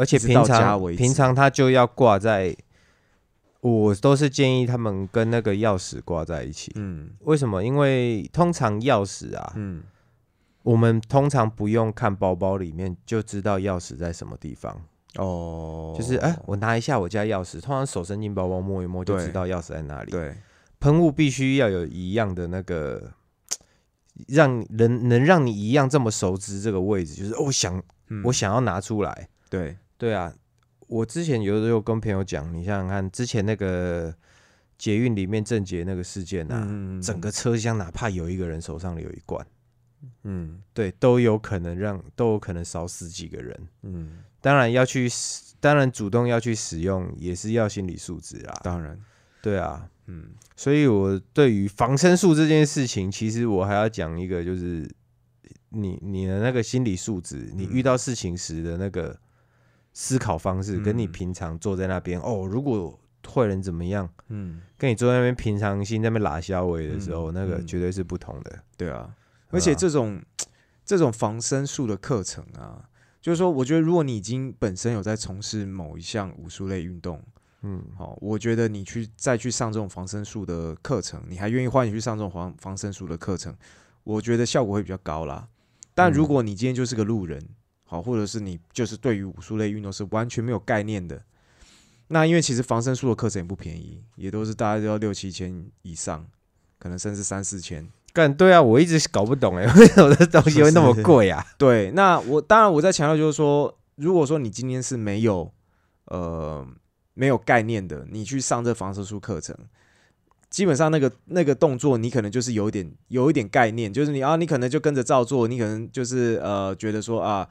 [0.01, 2.57] 而且平常平常他就要挂在，
[3.61, 6.73] 我都是建议他们跟那个钥匙挂在一起。
[6.75, 7.63] 嗯为什么？
[7.63, 9.83] 因为通常钥匙啊，嗯，
[10.63, 14.75] 我们通常不用看包包里面就知道钥匙在什么地方。
[15.17, 20.11] 哦，就是哎、我拿一下我家钥匙，通常手伸进包包摸一摸就知道钥匙在哪里。
[20.11, 20.35] 对，
[20.79, 23.13] 喷雾必须要有一样的那个，
[24.29, 29.29] 让人能让你一样这么熟知这个位置，就是、哦我想嗯我想要拿出来。
[29.51, 30.35] 对，对啊，
[30.87, 34.15] 我之前有有跟朋友讲，你想想看，之前那个
[34.79, 39.47] 捷运里面郑捷那个事件啊，嗯整个车厢哪怕有一个人手上有一罐，
[40.23, 40.63] 嗯。
[40.73, 43.69] 对，都有可能让都有可能少死几个人。
[43.83, 48.61] 嗯，当然要去使，当然主动要去使用，也是要心理素质啊。
[48.65, 48.99] 当然，
[49.43, 50.31] 对啊，嗯。
[50.57, 54.91] 所以我对于防身术这件事情，其实我还要讲一个，就是
[55.69, 59.15] 你你的那个心理素质，你遇到事情时的那个
[59.93, 61.13] 思考方式，跟你嗯。
[61.13, 67.67] 平常坐在那边哦，如果坏人怎么样，嗯，跟你坐在那边平常心在那边拉小尾的时候，嗯那个嗯。
[67.67, 68.59] 绝对是不同的。
[68.77, 69.15] 对啊，
[69.51, 70.21] 而且这种
[70.85, 72.89] 这种防身术的课程啊，
[73.21, 77.23] 就是说，我觉得如果你已经本身有在从事某一项武术类运动，
[77.63, 83.55] 嗯，好，我觉得你去再去上这种防身术的课程，你还愿意换你去上这种防防身术的课程，
[84.03, 85.49] 我觉得效果会比较高啦。
[85.95, 87.41] 但如嗯果你今天就是个路人，
[87.91, 91.21] 好，或者是你就是对于武术类运动是完全没有概念的，
[92.07, 96.25] 那因为其实防身术的课程也不便宜，也都是大概都要六七千以上，
[96.79, 97.91] 可能甚至三四千。
[98.13, 101.45] 干对啊，我一直搞不懂哎， 为什么这东西会那么贵啊？
[101.59, 105.53] 对，那我当然我在强调就是说，如果说你今天是没有
[106.05, 106.65] 呃
[107.15, 109.57] 没有概念的，你去上这防身术课程，
[110.49, 117.49] 基本上那个那个动作你可能就是有一点有一点概念，就是你啊你可能就跟着照做，你可能就是呃觉得说啊呃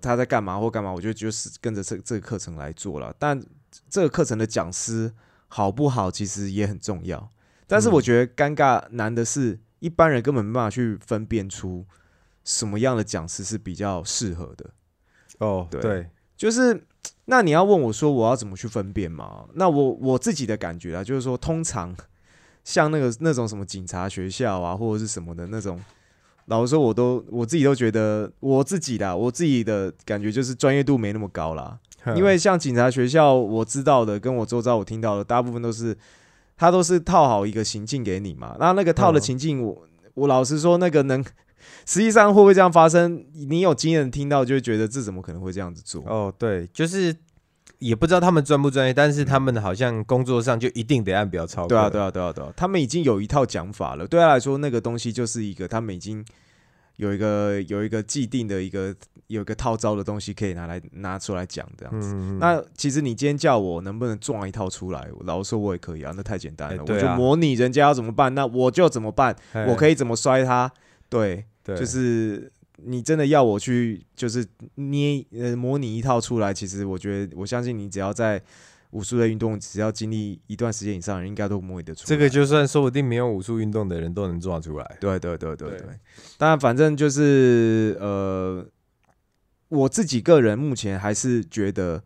[0.00, 3.14] 他在干嘛或干嘛，我就就是跟着这这个课程来做了。
[3.18, 3.42] 但
[3.90, 5.12] 这个课程的讲师
[5.48, 7.30] 好不好，其实也很重要。
[7.66, 11.84] 但是我嗯觉得尴尬难的是，一般人根本没办法去分辨出
[12.44, 14.70] 什么样的讲师是比较适合的。
[15.38, 16.86] 哦，对对，就是
[17.26, 19.44] 那你要问我说我要怎么去分辨嘛？
[19.54, 21.94] 那我我自己的感觉啊，就是说通常
[22.64, 25.78] 像那个那种什么警察学校啊，或者是什么的那种，
[26.48, 31.78] 老实说我都我自己都觉得我自己的我自己的感觉就是专业度没那么高啦。
[32.16, 35.94] 因为像警察学校，我知道的跟我周遭我听到的，大部分都是
[36.56, 38.56] 他都是套好一个情境给你嘛。
[38.58, 41.22] 那那个套的嗯情境我，我老实说，那个能
[41.84, 43.26] 实际上会不会这样发生？
[43.34, 46.02] 你有经验听到，就会觉得这怎么可能会这样子做？
[46.06, 47.14] 哦，对，就是
[47.78, 51.68] 也不知道他们专不专业，但是他们好像工作上就一定得按表操课。
[51.68, 54.06] 对啊，对啊，对啊，对啊，他们已经有一套讲法了。
[54.06, 56.24] 对他来说，那个东西就是一个他们已经
[56.96, 58.94] 有一个有一个既定的一个
[59.28, 62.12] 有一个套招的东西可以拿来拿出来讲这样子。
[62.14, 66.82] 嗯，那其实你今天叫我能不能撞一套出来，老实说我也可以啊，那太简单了。
[66.82, 69.36] 我就模拟人家要怎么办，那我就怎么办，
[69.68, 70.72] 我可以，以怎么摔他。
[71.08, 72.50] 对，对，就是
[72.84, 78.42] 你真的要我去，就是捏呃模拟一套出来，其实我觉得我相信你只要在
[78.90, 82.06] 武术类运动，只要经历一段时间以上，应该都模拟得出来。
[82.06, 84.96] 这个就算说不定没有武术运动的人都能做出来。
[85.00, 85.88] 对对对对对对，
[86.38, 88.66] 当然反正就是呃，
[89.68, 92.02] 我自己个人目前还是觉得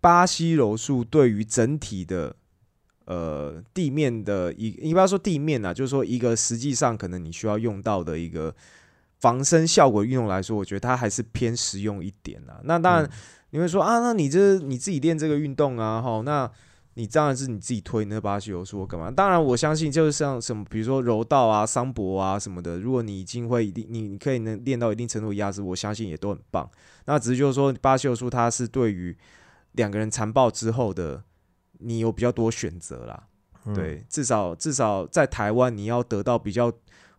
[0.00, 2.36] 巴西柔术对于整体的
[3.06, 8.54] 呃地面的一，你不要说地面啊，就是说一个实际上可能你需要用到的一个
[9.22, 12.60] 防身效果运动来说，我觉得它还是偏实用一点啦。
[12.64, 13.10] 那当然嗯
[13.50, 16.50] 你会说啊，那你这你自己练这个运动啊，哈，那
[16.94, 19.10] 你当然是你自己推那巴西柔术或干嘛？
[19.10, 26.68] 当然，我相信就是像什么，比如说柔道啊、桑博啊什么的，如果你已经会一定，你你可以能练到一定程度的压制，我相信也都很棒。
[27.04, 29.16] 那只是就是说，巴西柔术它是对于
[29.72, 31.22] 两个人残暴之后的，
[31.78, 33.22] 你有比较多选择啦。
[33.64, 36.72] 嗯，对，至少至少在台湾，你要得到比较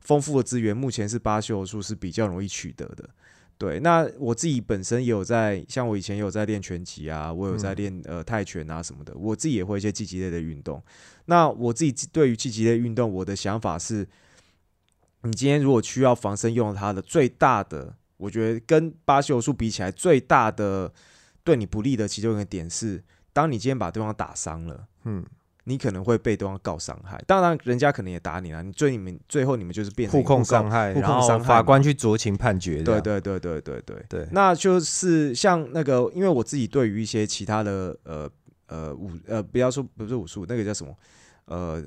[0.03, 3.09] 丰富的资源，目前是巴西柔术是比较容易取得的。
[3.57, 10.83] 对，那我自己本身也有在，像我以前有在练拳击啊，我有在嗯练、呃泰拳啊什么的，我自己也会一些积极类的运动。
[11.25, 14.05] 那我自己对于积极类运动，我的想法是，
[15.21, 20.91] 你今天如果需要防身用它的最大的，我觉得跟巴西柔术比起来，最大的
[21.43, 24.87] 对你不利的其中一个点是，当你今天把对方打伤了。
[25.05, 25.23] 嗯，
[25.65, 32.99] 你可能会被对方告伤害，当然人家可能也打你了，你最你们最后你们就是变成互控伤害，互然后控伤害法官去酌情判决对。
[32.99, 34.27] 对对对对对对。
[34.31, 38.29] 那就是像那个，因为我自己对于一些其他的呃
[38.67, 40.93] 呃武呃，不要说不是武术，那个叫什么
[41.45, 41.81] 呃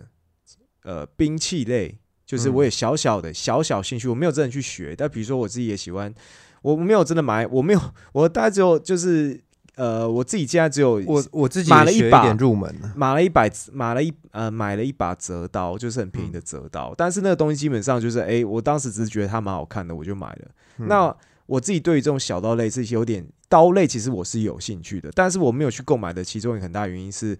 [0.82, 2.54] 呃兵器类，就是嗯。
[2.54, 6.14] 我也小小的小小兴趣，我没有真的去学，但比如说我自己也喜欢，
[6.62, 7.80] 我没有真的买，我没有，
[8.12, 9.38] 我大概只有就是
[9.76, 20.48] 呃我自己现在只有我我自己买了一把入门啊买了一百，买了一呃买了一把折刀，就是很便宜的折刀，但是那个东西基本上就是，哎、我当时只是觉得它蛮好看的，我就买了。
[20.78, 21.14] 嗯那
[21.46, 27.38] 我自己对于这种小刀类是有点刀类，其实我是有兴趣的，但是我没有去购买的其中一个很大原因是，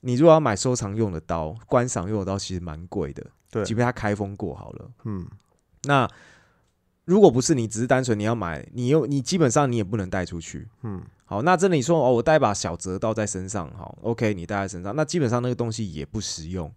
[0.00, 4.90] 你如果要买收藏用的刀、观赏用的刀，其实蛮贵的，对即便它开封过好了。
[5.04, 5.26] 嗯
[5.84, 6.08] 那
[7.04, 10.68] 如果不是你只是单纯你要买，你又你基本上你也不能带出去。
[10.84, 16.70] 嗯好，那真的你说哦，我带一把小折刀在身上，好，OK，你带在身上，那基本上那个东西也不实用。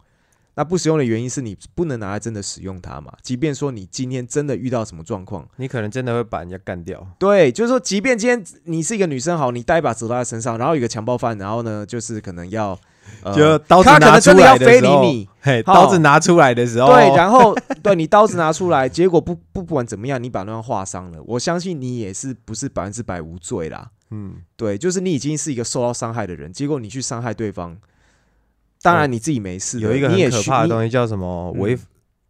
[0.55, 3.11] 那不实用的原因是你不能拿来真的使用它嘛？
[3.21, 7.05] 即便说你今天真的遇到什么状况，你可能真的会把人家干掉。
[7.19, 12.79] 对，就是说，即便今天你是一个女生，好，你带一把折刀在身上，然后有一个强暴犯，然后呢，就是可能要，
[13.23, 23.91] 呃就刀子拿出能真的要来的时候非礼你，嘿，刀子拿出来的时候，对，然后对你刀子拿出来，结果不不不管怎么样，你把对方划伤了，我相信你也是不是百分之百无罪啦。
[24.15, 27.77] 嗯，对，就是你已经是一个受到伤害的人，结果你去伤害对方，
[28.81, 31.77] 当然你自己没事的，有一个你也需很可怕的东西叫什么嗯违，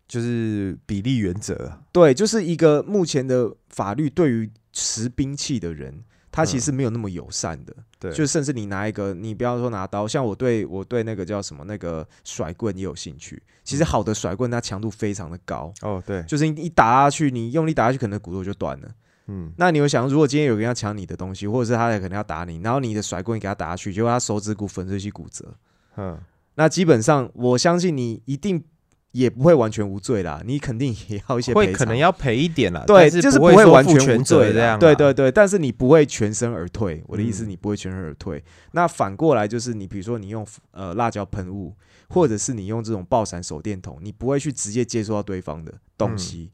[0.07, 1.81] 就是比例原则啊。
[1.91, 7.73] 对，就是一个目前的法律对于持兵器的人，他其实没有那么友善的。
[7.77, 13.41] 嗯对，就甚至你拿一个，你不要说拿刀，像我对我对那个叫什么那个甩棍也有兴趣。
[13.63, 18.91] 其实嗯好的甩棍，它强度非常的高，哦，对，就是你一打下去，你用力打下去，可能骨头就断了。
[19.27, 25.55] 嗯，那你有想，如果今天有人要抢你的东西，或者是他可能要打你，然后你的甩棍给他打下去，结果他手指骨粉碎性骨折，
[25.97, 26.19] 嗯，
[26.55, 28.63] 那基本上我相信你一定
[29.11, 34.77] 也不会完全无罪啦，你肯定也要一些会可能要赔一点啦，对，但就是不会完全全无罪这样啊。
[34.77, 37.01] 对对对，但是你不会全身而退。
[37.07, 38.43] 我的意思，嗯你不会全身而退。
[38.73, 41.73] 那反过来就是，你比如说你用呃辣椒喷雾，
[42.09, 46.51] 或者是你用这种爆闪手电筒，你不会去直接接触到对方的东嗯西，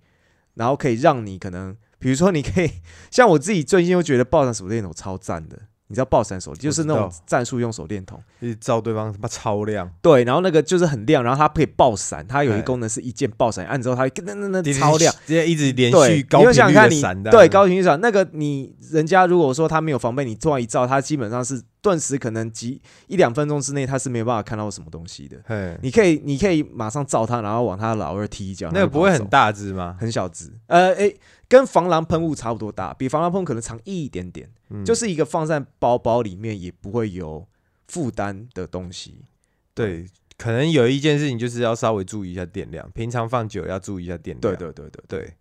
[0.54, 2.70] 然后可以让你可能，比如说你可以
[3.10, 5.58] 像我自己最近又觉得爆闪手电筒超赞的。
[5.88, 16.54] 你知道爆闪手就是那种战术用手电筒，一照对方他妈超亮，对，然后那个就是很亮，然后它可以爆闪，它有一功能是一键爆闪，按之后它会噔噔噔噔超亮，，直接一直连对，续高频率
[17.02, 25.42] 闪的，对高频率闪，那个你人家如果说他没有防备，你突然一照，他基本上是顿时可能几一两分钟之内他是没有办法看到什么东西的。
[25.46, 29.98] 嘿，你可以你可以马上照他，然后往他的老二踢一脚，那个不会很大大只吗？
[30.00, 37.48] 很小只，呃诶、跟防狼喷雾差不多大，比防狼喷雾可能长一点点，嗯就是一个放在包包里面也不会有
[37.88, 39.26] 负担的东西。
[39.74, 40.06] 对，
[40.38, 44.42] 可能有一件事情就是要稍微注意一下电量，平常放久要注意一下电量。
[44.42, 45.34] 对对对对对，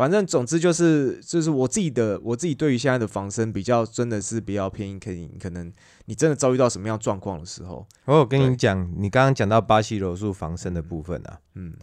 [0.00, 5.70] 反正总之就是就是我自己的我自己对于现在的防身比较真的是比较偏硬，可以可能
[6.06, 11.74] 你真的遭遇到什么样状况的时候，我有跟你讲，你刚刚讲到巴西柔术防身的部分啊，嗯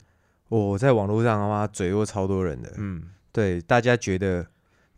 [0.50, 3.04] 我在网络上他妈嘴过超多人的，嗯。
[3.32, 4.48] 对，大家觉得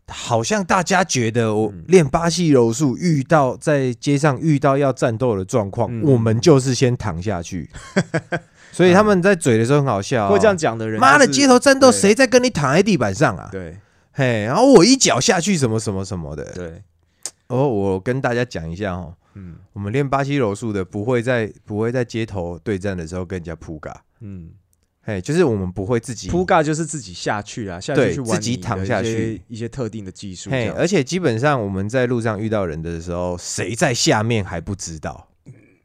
[0.08, 7.68] 好像大家觉得我嗯练巴西柔术遇到在街上遇到要战斗的状况，嗯我们就是先躺下去。
[8.72, 13.48] 所以他们在嘴的时候很好笑、哦，会这样讲的人、妈的，街头战斗谁在跟你躺在地板上啊？
[13.52, 13.78] 对。
[14.12, 16.44] 嘿，然后我一脚下去，什么什么什么的。
[16.52, 16.82] 对，
[17.46, 19.54] 哦，我跟大家讲一下哦，嗯。
[19.72, 24.50] 我们练巴西柔术的不会在不会在街头对战的时候跟人家扑嘎，嗯，
[25.02, 29.40] 嘿，就是我们不会自己扑尬就是自己下去啊，下对去自己躺下去。
[29.46, 35.28] 一些特定的技术嘿，而且基本上我们在路上遇到人的时候，谁在下面还不知道，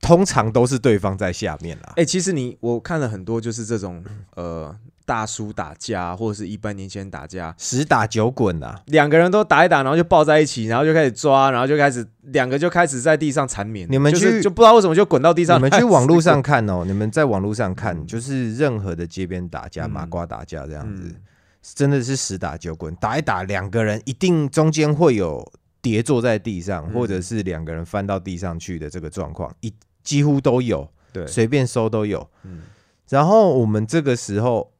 [0.05, 1.93] 通常都是对方在下面啦。
[1.95, 4.03] 哎、其实你我看了很多就是这种
[4.35, 18.05] 呃大叔打架或者是一般年轻人打架，十打九滚啊，两个人都打一打，然后就抱在一起，然后就开始抓，然后就开始两个就开始在地上缠绵，你们就是去就不知道为什么就滚到地上，你们去网络上看哦， 你们在网络上看，嗯。
[18.07, 19.91] 就是任何的街边打架、嗯。
[19.91, 21.15] 麻瓜打架这样子，嗯。
[21.61, 25.43] 真的是十打九滚，打一打，两个人一定中间会有
[25.81, 26.93] 跌坐在地上，嗯。
[26.93, 29.71] 或者是两个人翻到地上去的这个状况，一
[30.05, 32.29] 几乎都有，对，随便搜都有。
[32.43, 32.61] 嗯。
[33.09, 34.71] 然后我们这个时候，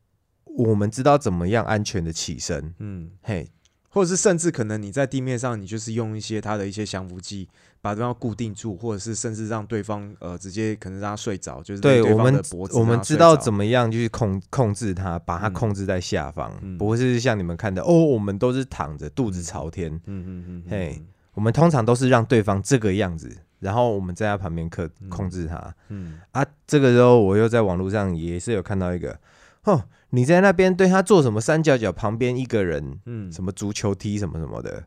[0.45, 3.51] 我们知道怎么样安全的起身，嗯，嘿，
[3.89, 7.47] 或者是甚至可能你在地面上，你就是用一些它的一些降服剂，
[7.81, 12.41] 把对方固定住，或者是甚至让对方呃直接可能让他睡着，就是对我们
[12.73, 16.77] 我们知道怎么样去控控制它，把它嗯控制在下方，嗯。
[16.79, 21.01] 不是像你们看的哦，我们都是躺着肚子朝天，嗯嗯嗯嗯，嘿。
[21.35, 23.29] 我们通常都是让对方这个样子，
[23.59, 25.09] 然后我们在他旁边克嗯。
[25.09, 25.73] 控制他。
[25.89, 26.19] 嗯。
[26.31, 29.17] 啊，这个时候我又在网络上也是有看到一个，
[29.63, 33.31] 哦，你在那边对他做什么三角角旁边一个人，嗯。
[33.31, 34.83] 什么足球踢什么什么的，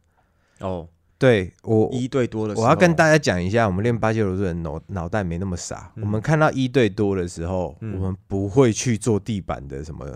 [0.61, 0.89] 哦，
[1.19, 6.05] 对我一对多的时候，我要跟大家讲一下，我们练巴切罗的人脑脑袋没那么傻，嗯。
[6.05, 7.95] 我们看到一对多的时候，嗯。
[7.95, 10.07] 我们不会去做地板的什么。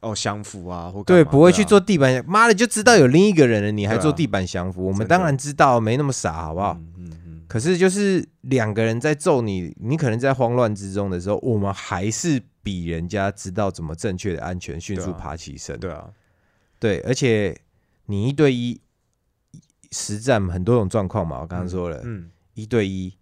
[0.00, 4.86] 哦降服啊，或对，不会去做地板，妈的就知道有另一个人了，你还做地板降服？
[4.86, 6.78] 我们当然知道，没那么傻，好不好？
[6.96, 7.12] 嗯，
[7.52, 15.78] 可是就是两个人在揍你，你可能在慌乱之中的时候，我们还是比人家知道怎么正确的安全，迅速爬起身。
[15.78, 16.10] 对啊，
[16.78, 17.54] 对，而且
[18.06, 18.80] 你一对一
[19.90, 23.12] 实战很多种状况嘛，我刚刚说了，嗯一对一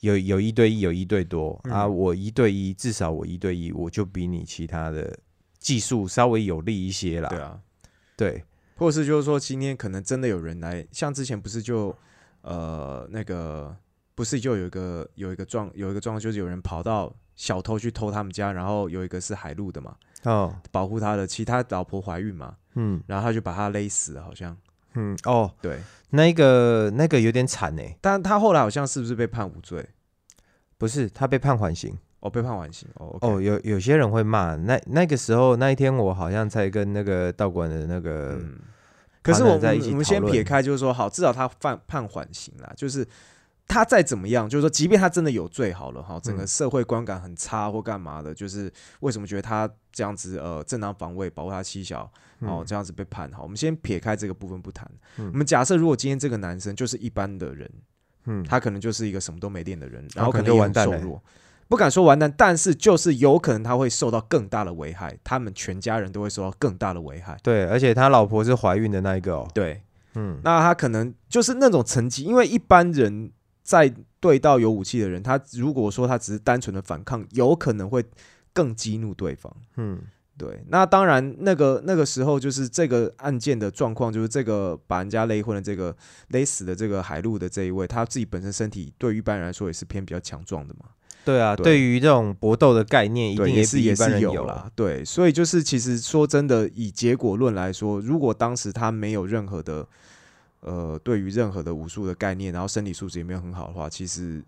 [0.00, 1.86] 有有一对一，有一对多、嗯啊。
[1.86, 5.16] 我一对一，至少我一对一，我就比你其他的
[5.60, 7.28] 技术稍微有利一些啦。
[7.28, 7.60] 对啊，
[8.16, 8.44] 对，
[8.74, 11.96] 或者是就是说今天可能真的有人来，像之前不是就
[12.42, 13.74] 呃那个
[14.14, 23.02] 不是就有一个有一个状有一个状况，就是有人跑到小偷去偷他们家，然后有一个是海陆的嘛，哦，保护他的，其他老婆怀孕嘛，嗯。
[23.06, 24.56] 然后他就把他勒死了，好像。
[24.94, 25.80] 嗯，哦，对，
[26.10, 29.88] 那个那个有点惨呢，但他后来好像是不是被判无罪？
[30.76, 31.96] 不是他被判缓刑。
[32.20, 38.60] 哦，被判缓刑哦有有些人会骂，那那个时候那一天我好像在跟那个道馆的那个，嗯，
[39.22, 43.06] 可是我们我们先撇开，就是说，好，至少他犯判缓刑啦，就是
[43.68, 46.46] 他再怎么样，就是说，即便他真的有罪好了哈，整个嗯。
[46.46, 48.70] 社会观感很差或干嘛的，就是
[49.00, 52.02] 为什么觉得他这样子呃正当防卫保护他妻小
[52.40, 52.64] 哦嗯。
[52.66, 55.30] 这样子被判好，我们先撇开这个部分不谈，嗯。
[55.32, 57.70] 我们假设如果今天这个男生就是一般的人，
[58.24, 61.22] 嗯，他可能就是一个什么都没练的人，然然后可能就完蛋了很瘦弱。
[61.72, 67.34] 不敢说完蛋，但是就是有可能他会受到更大的危害，他们全家人都会受到更大的危害。
[67.42, 69.80] 对，而且他老婆是怀孕的那一个哦，对，
[70.14, 78.04] 嗯，那他可能就是那种层级，因为一般人在对到有武器的人，他如果说他只是单纯的反抗，有可能会
[78.52, 79.50] 更激怒对方。
[79.78, 79.98] 嗯
[80.36, 85.96] 对，那当然，那个那个时候就是这个案件的状况，就是这个把人家勒昏的这个
[86.28, 90.86] 勒死的这个海陆的这一位，他自己本身身体对于一般人来说也是偏比较强壮的嘛。
[91.24, 94.70] 对啊，对对于这种搏斗的概念，一，定也是也是有啊啦。。
[94.74, 99.86] 对，所以就是其实说真的，以结果论来说，如果当时他没有任何的
[100.60, 104.42] 呃对于任何的武术的概念，然后身体素质也没有很好的话，其实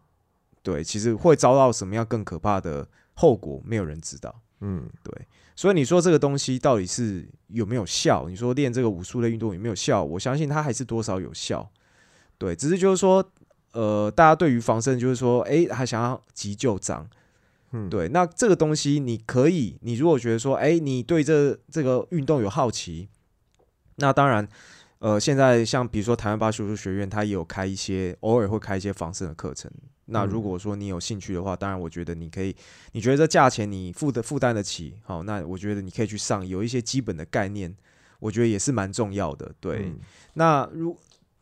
[0.63, 4.35] 对，其实会遭到什么样更可怕的后果，没有人知道。
[4.61, 5.13] 嗯，对
[5.55, 8.27] 所以你说这个东西到底是有没有效？
[8.29, 10.03] 你说练这个武术类运动有没有效？
[10.03, 11.71] 我相信它还是多少有效。
[12.39, 13.25] 对，只是就是说，
[13.75, 17.07] 呃，大家对于防身就是说，诶，还想要急救长，
[17.73, 23.09] 嗯，对，那这个东西你可以，你如果觉得说，哎，你对这这个运动有好奇，
[23.97, 24.49] 那当然，
[25.01, 29.71] 呃，现在像比如说台湾巴西武术学院，它也有开一些，偶尔会开一些防身的课程。
[30.07, 32.55] 那嗯如果说你有兴趣的话，当然我觉得你可以，
[32.93, 37.75] 你觉得这价钱你负的负担得起，好，那我觉得你可以去上，有一些基本的概念，
[38.21, 39.51] 我觉得也是蛮重要的。
[39.59, 39.99] 对，嗯
[40.35, 40.97] 那如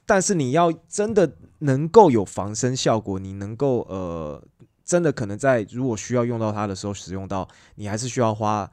[0.04, 4.42] 但是你要真的能够有防身效果，你能够呃，
[4.84, 8.70] 真的可能在如果需要用到它的时候使用到，你还是需要花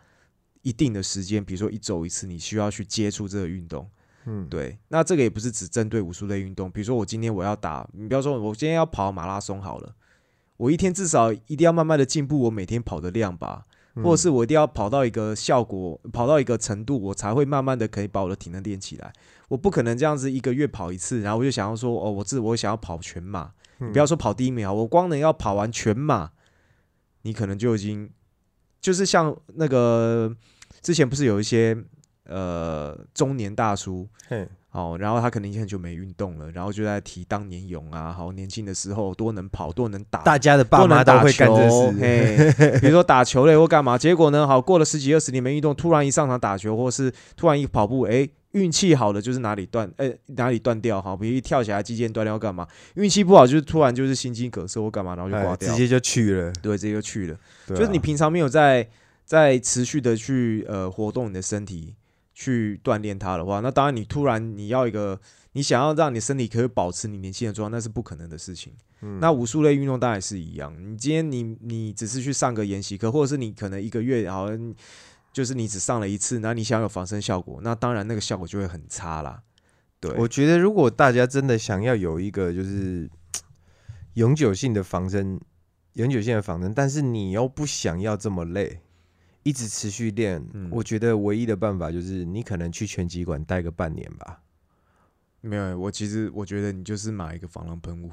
[0.64, 3.90] 一定的时间，比如说一周一次，你需要去接触这个运动。
[4.26, 9.96] 嗯，对，那这个也不是只针对武术类运动，比如说我今天我要打，你不要说我今天要跑马拉松好了，
[10.58, 13.66] 我一天至少一定要慢慢的进步我每天跑的量吧，
[13.96, 19.14] 嗯或者是我一定要跑到一个效果，跑到一个程度，我才会慢慢的可以把我的体能练起来。
[19.50, 26.30] 我不可能这样子一个月跑一次，然后我就想要说，哦，我自我想要跑全马，你嗯不要说跑第一名啊，我光能要跑完全马，
[27.24, 28.10] 你可能就已经
[28.80, 30.34] 就是像那个
[30.82, 31.78] 之前不是有一些
[32.24, 34.47] 呃中年大叔，嘿。
[34.72, 57.38] 哦，然后他可能已经很久没运动了，然后就在提当年勇啊，好年轻的时候多能跑，多能打，大家的爸妈都会干这球，事，嘿，比如说打球类或干嘛，结果呢，好过了十几二十年没运动，突然一上场打球，或是突然一跑步，哎，运气好的就是哪里断，哎，哪里断掉，哈，比如一跳起来肌腱断掉干嘛，运气不好就是突然就是心肌梗塞或干嘛，然后就挂掉，哎直接就去了，对，直接就去了。
[57.68, 58.89] 就是你平常没有在
[59.24, 61.93] 在持续的去呃活动你的身体，
[62.34, 65.20] 去锻炼它的话，那当然你突然你要一个
[65.52, 68.74] 你想要让你身体可以保持你年轻的状态，那是不可能的事情。
[69.02, 69.20] 嗯。
[69.20, 74.74] 那武术类运动当然是一样，你今天你你只是去上个研习课，或者是你可能一个月好像
[75.32, 79.42] 就是你只上了一次，那你想有防身效果，那当然那个效果就会很差啦。
[80.00, 83.10] 对，我觉得如果大家真的想要有一个就是
[84.14, 85.40] 永久性的防身，
[85.94, 88.82] 永久性的防身，但是你又不想要这么累，
[89.44, 94.42] 一直持续练，嗯我觉得唯一的办法就是你可能去拳击馆待个半年吧。
[95.42, 98.12] 没有，我其实我觉得你就是买一个防狼喷雾，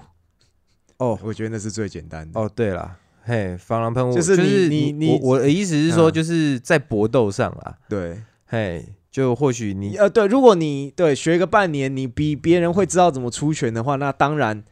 [0.98, 2.40] 哦我觉得那是最简单的。
[2.40, 14.62] 哦，对了，嘿，防狼喷雾就是是你你我我的意思是说，嗯就是在搏斗上啊，对，嘿，就或许你呃，对，如果你对学个半年，你比别人会知道怎么出拳的话，那当然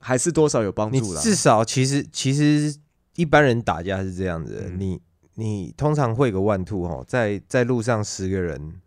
[0.00, 1.20] 还是多少有帮助啦。
[1.20, 2.76] 至少其实其实
[3.14, 5.00] 一般人打架是这样子的，嗯你
[5.34, 8.80] 你通常会个万兔哦，在在路上十个人，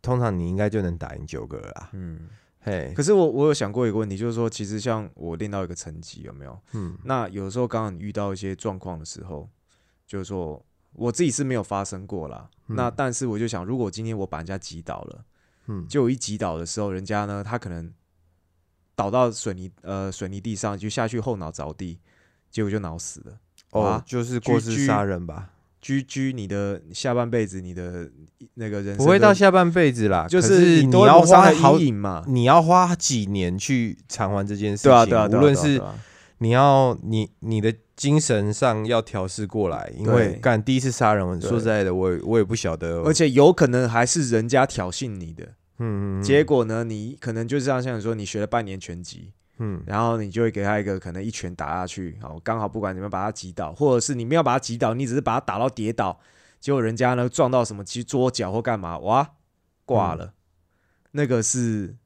[0.00, 1.90] 通常你应该就能打赢九个了啦。
[1.92, 2.20] 嗯，
[2.64, 6.56] 嘿，可是我我有想过一个问题，就是说，其实像我练到一个层级，有没有？
[6.72, 9.50] 嗯那有时候刚好你遇到一些状况的时候，
[10.06, 12.48] 就是说我自己是没有发生过啦。
[12.68, 15.24] 嗯那但是我就想，如果今天我把人家击倒了，
[15.66, 17.92] 嗯，就有一击倒的时候，人家呢他可能
[18.94, 21.98] 倒到水泥呃水泥地上，就下去后脑着地，
[22.50, 23.38] 结果就脑死了。
[23.70, 25.51] 哦啊，就是过失杀人吧，
[25.82, 28.08] 居居你的下半辈子，你的
[28.54, 32.24] 那个人生不会到下半辈子啦，就是你要花好阴，影嘛。
[32.28, 35.82] 你要花几年去偿还这件事情，对啊，对啊，无论是
[36.38, 41.48] 你要你你的精神上要调试过来，因为干第一次杀人，对。
[41.50, 45.44] 说实在的，我也我也不晓得，而且有可能还是人家挑衅你的，
[45.78, 46.22] 嗯，嗯嗯。
[46.22, 49.82] 结果呢，你可能就这样像你说，你学了半年拳击，嗯。
[49.86, 56.18] 然后你就会给他一个可能一拳打下去，好，刚好不管你们把他击倒，或者是你没有把他击倒，你只是把他打到跌倒，
[56.60, 59.32] 结果人家呢撞到什么其实桌角或干嘛，哇，
[59.84, 60.34] 挂了，
[61.12, 61.96] 那个是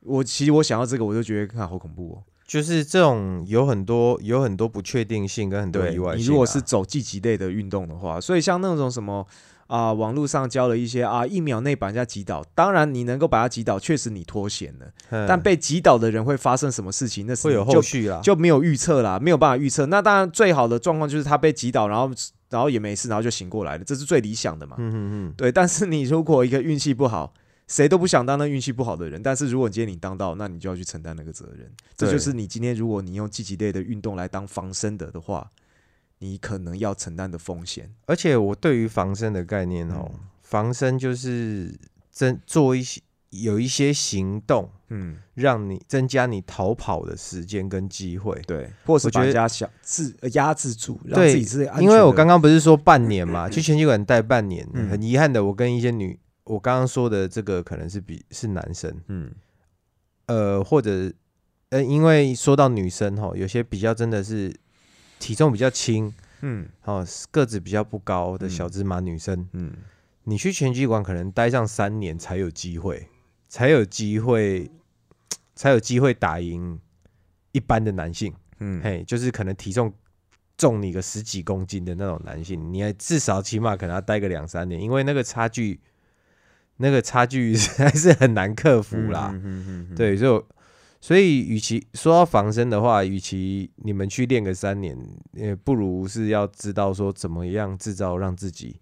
[0.00, 2.24] 我其实我想到这个，我就觉得看好恐怖哦。
[2.46, 9.26] 就是这种有很多有很多不确定性跟很多意外性啊、你如果是走积极类的运动的话，所以像那种什么
[9.68, 19.84] 啊、网络上教了一些啊，一秒内把人家击倒，当然你能够把他击倒，确实你脱险了，嗯但被击倒的人会发生什么事情，那是会有就后续啦，就没有预测啦，没有办法预测。
[19.86, 22.10] 那当然最好的状况就是他被击倒，然后
[22.48, 24.76] 然后也没事，然后就醒过来了，这是最理想的嘛。
[24.78, 24.96] 嗯嗯
[25.28, 27.34] 嗯，对，但是你如果一个运气不好，
[27.66, 29.22] 谁都不想当那运气不好的人。
[29.22, 31.70] 但是如果今天你当到，那你就要去承担那个责任。
[31.94, 35.50] 这就是你今天如果你用积极类的运动来当防身的的话，
[36.18, 37.92] 你可能要承担的风险。
[38.06, 40.20] 而且我对于防身的概念哦，嗯。
[40.42, 41.78] 防身就是
[42.10, 48.40] 增做一些有一些行动，嗯，让你增加你逃跑的时间跟机会。
[48.46, 54.88] 对，或是把人家小制呃压制住，让对自己是安全因为我刚刚不是说半年嘛，去拳击馆待半年，嗯。
[54.88, 59.30] 很遗憾的，我跟一些女，我刚刚说的这个可能是比是男生，嗯。
[60.24, 61.12] 呃，或者
[61.68, 64.54] 呃，因为说到女生哈，有些比较真的是
[65.18, 66.68] 体重比较轻，嗯。
[66.84, 68.50] 哦，个子比较不高的嗯。
[68.50, 69.72] 小芝麻女生，嗯，
[70.24, 73.08] 你去拳击馆可能待上三年才有机会，
[73.48, 74.70] 才有机会，
[75.54, 76.78] 才有机会打赢
[77.52, 78.34] 一般的男性。
[78.60, 78.80] 嗯。
[78.82, 79.92] 嘿，就是可能体重
[80.56, 85.80] 重你个十几公斤的那种男性，你还至少起码可能要待个两三年，因为那个差距，
[86.78, 89.30] 那个差距 还是很难克服啦。
[89.34, 89.94] 嗯嗯嗯嗯。
[89.94, 90.48] 对，所以我
[91.00, 94.98] 所以与其说到防身的话，与其你们去练个三年，
[95.32, 98.76] 也不如是要知道说怎么样制造让自己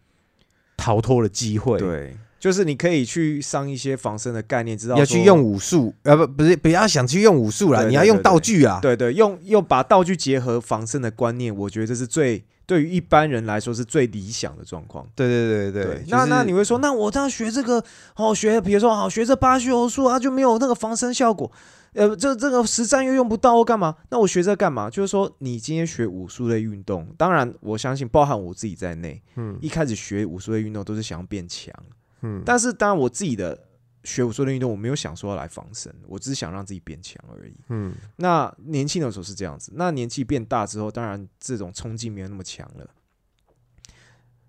[0.76, 1.78] 逃脱的机会。。
[1.78, 8.78] 对，就是你可以去上一些防身的概念，知道说要去用武术，呃不不是不要想去用武术啦，你要用道具啊。
[8.80, 15.06] 对对，用用把道具结合防身的观念，我觉得这是最对于一般人来说是最理想的状况。
[15.14, 17.84] 对对对对，就是那那你会说，那我这样学这个，
[18.16, 21.50] 哦，学比如说好学这巴西柔术啊，就没有那个防身效果，
[21.96, 23.96] 呃，这这个实战又用不到，我干嘛？
[24.10, 24.90] 那我学这干嘛？
[24.90, 31.74] 就是说，你今天学武术类运动，当然我相信，包含我自己在内，嗯一开始学武术类运动都是想要变强，
[32.20, 33.58] 嗯，但是当然我自己的
[34.04, 37.56] 学武术类运动，我没有想说要来防身，我只是想让自己变强而已。
[37.70, 42.90] 嗯那年轻的时候是这样子，那年纪变大之后，当然这种冲劲没有那么强了，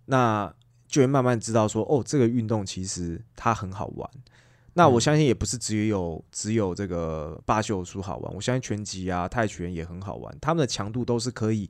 [0.06, 0.54] 那
[0.86, 4.10] 就会慢慢知道说，哦，这个运动其实它很好玩。
[4.78, 11.68] 那我嗯相信也不是只有只有这个巴西柔术好玩，我相信拳击啊、泰拳也很好玩，他们的强度都是可以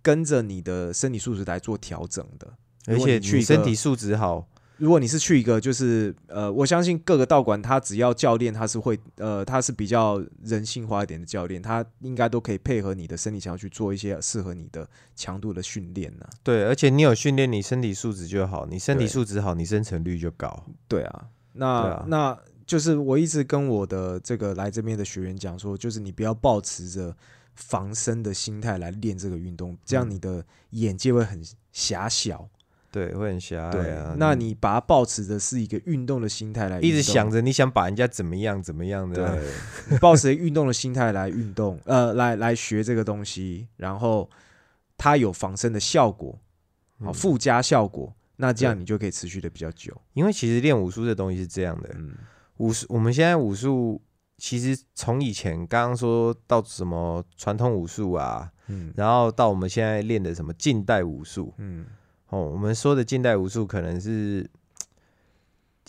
[0.00, 2.50] 跟着你的身体素质来做调整的。
[2.86, 16.26] 而且去身体素质好，如果你是去一个就是呃，我相信各个道馆，他只要教练他是会呃，他是比较人性化一点的教练，他应该都可以配合你的身体强度去做一些适合你的强度的训练呢。
[16.42, 20.64] 对，而且你有训练，你身体素质就好，你身体素质好，你生存率就高。
[20.88, 21.26] 对啊，
[21.58, 22.04] 那、啊。
[22.08, 27.14] 那就是我一直跟我的这个来这边的学员讲说，就是你不要抱持着
[27.54, 30.10] 防身的心态来练这个运动，这样嗯。
[30.10, 31.42] 你的眼界会很
[31.72, 32.48] 狭小。
[32.90, 34.16] 对，会很狭隘对啊。
[34.18, 39.38] 那你把它保持的是一个运动的心态来，一直想，着你想把人家怎么样怎么样的，
[40.00, 44.28] 抱持运动的心态来运动，呃，来来学这个东西，然后
[44.96, 46.38] 它有防身的效果，
[47.00, 47.14] 好嗯。
[47.14, 49.96] 附加效果，那这样你就可以持续的比较久。
[50.14, 52.14] 因为其实练武术这东西是这样的，嗯。
[52.56, 54.02] 武术我们现在武术
[54.36, 58.92] 其实从以前刚刚说到什么传统武术啊，嗯。
[58.96, 61.86] 然后到我们现在练的什么近代武术嗯。
[62.30, 64.48] 哦，我们说的近代武术可能是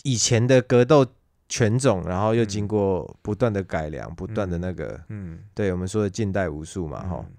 [0.02, 1.06] 以前的格斗
[1.48, 7.36] 犬种，然后又经过不断的改良，不断的那个，嗯，对我们说的近代武术嘛，哈、嗯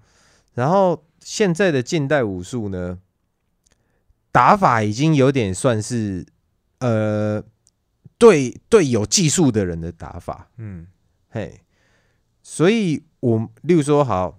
[0.54, 2.98] 然后现在的近代武术呢，
[4.32, 6.26] 打法已经有点算是
[6.80, 7.44] 呃，
[8.18, 10.88] 对对有技术的人的打法，嗯。
[11.28, 11.60] 嘿，
[12.42, 14.38] 所以我例如说好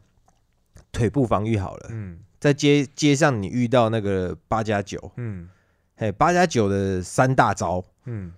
[0.92, 2.20] 腿部防御好了，嗯。
[2.40, 5.48] 在街街上你遇到那个八加九，嗯。
[5.96, 8.34] 嘿，八加九的三大招，嗯。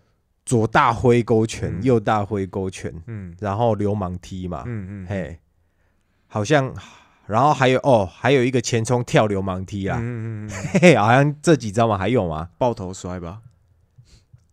[0.46, 1.82] 左大挥勾拳，嗯。
[1.82, 3.36] 右大挥勾拳，嗯。
[3.40, 5.40] 然后流氓踢嘛，嗯嗯，嘿，
[6.28, 6.72] 好像，
[7.28, 12.50] 然后还有哦，还有一个前冲跳流氓踢啊，嗯嗯嗯，嘿嘿，好像这几招嘛，还有吗？
[12.58, 13.40] 抱头摔吧，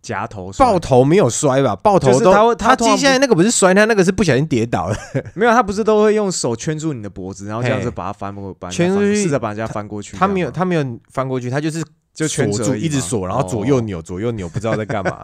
[0.00, 0.64] 夹头摔。
[0.66, 1.76] 爆头没有摔吧？
[1.76, 4.96] 爆头就是都他会他他通常接下来那个不是摔，他那个是不小心跌倒了，
[5.34, 10.16] 没有，他不是都会用手圈住你的脖子，然后这样子嘿把它翻过，把人家翻圈出去试着把人家翻过去。
[10.16, 15.20] 他没有这样吗他没有翻过去，他就是就锁住，一直锁，然后左右哦扭，左右扭，不知道在干嘛。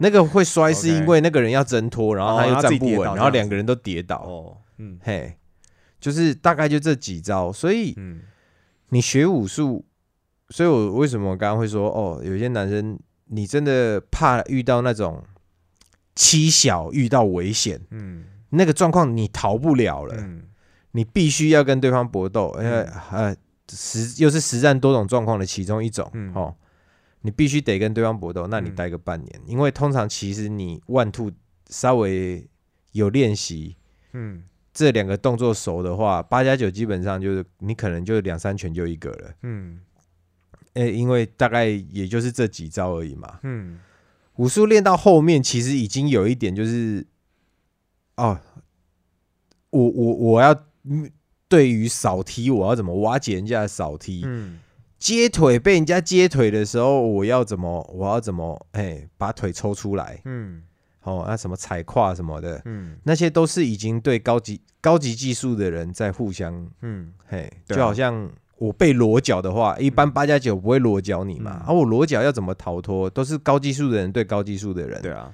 [0.00, 4.16] 那个会摔是 OK 因为那个人要挣脱，然后他又哦然后自己站不稳，然后两个人都跌倒。
[4.18, 4.98] 哦，嗯。
[5.02, 5.36] 嘿，
[6.00, 8.20] 就是大概就这几招，所以嗯。
[8.90, 9.84] 你学武术，
[10.50, 15.24] 所以我为什么我刚刚会说哦，有些男生你真的怕遇到那种
[16.14, 18.26] 欺小遇到危险嗯。
[18.50, 20.44] 那个状况，你逃不了了，嗯。
[20.92, 23.36] 你必须要跟对方搏斗，呃呃，
[23.68, 26.32] 实又是实战多种状况的其中一种，嗯。
[26.32, 26.54] 哦，
[27.22, 28.74] 你必须得跟对方搏斗，那你嗯。
[28.76, 31.28] 待个半年，因为通常其实你万兔
[31.70, 32.48] 稍微
[32.92, 33.74] 有练习。
[34.12, 34.44] 嗯
[34.76, 39.32] 这两个动作熟的话，八加九基本上就是你可能就两三拳就一个了。
[39.42, 39.80] 嗯
[40.74, 43.40] 诶、因为大概也就是这几招而已嘛。
[43.42, 43.80] 嗯
[44.34, 47.06] 武术练到后面，其实已经有一点就是，
[48.16, 48.38] 哦，
[49.70, 50.52] 我我我要
[50.84, 51.10] 嗯
[51.48, 54.24] 对于扫踢，我要怎么瓦解人家的扫踢？
[54.26, 54.60] 嗯
[54.98, 60.20] 接腿被人家接腿的时候，我要怎么我要怎么哎把腿抽出来？
[60.26, 60.62] 嗯
[61.06, 68.28] 哦，那什么踩胯什么的，嗯那些都是已经对高级高级技术的人在互相嗯嘿，就好像
[68.58, 73.08] 我被裸脚的话，一般八加九不会裸脚你嘛，嗯啊，我裸脚要怎么逃脱？
[73.08, 75.32] 都是高技术的人对高技术的人，对啊，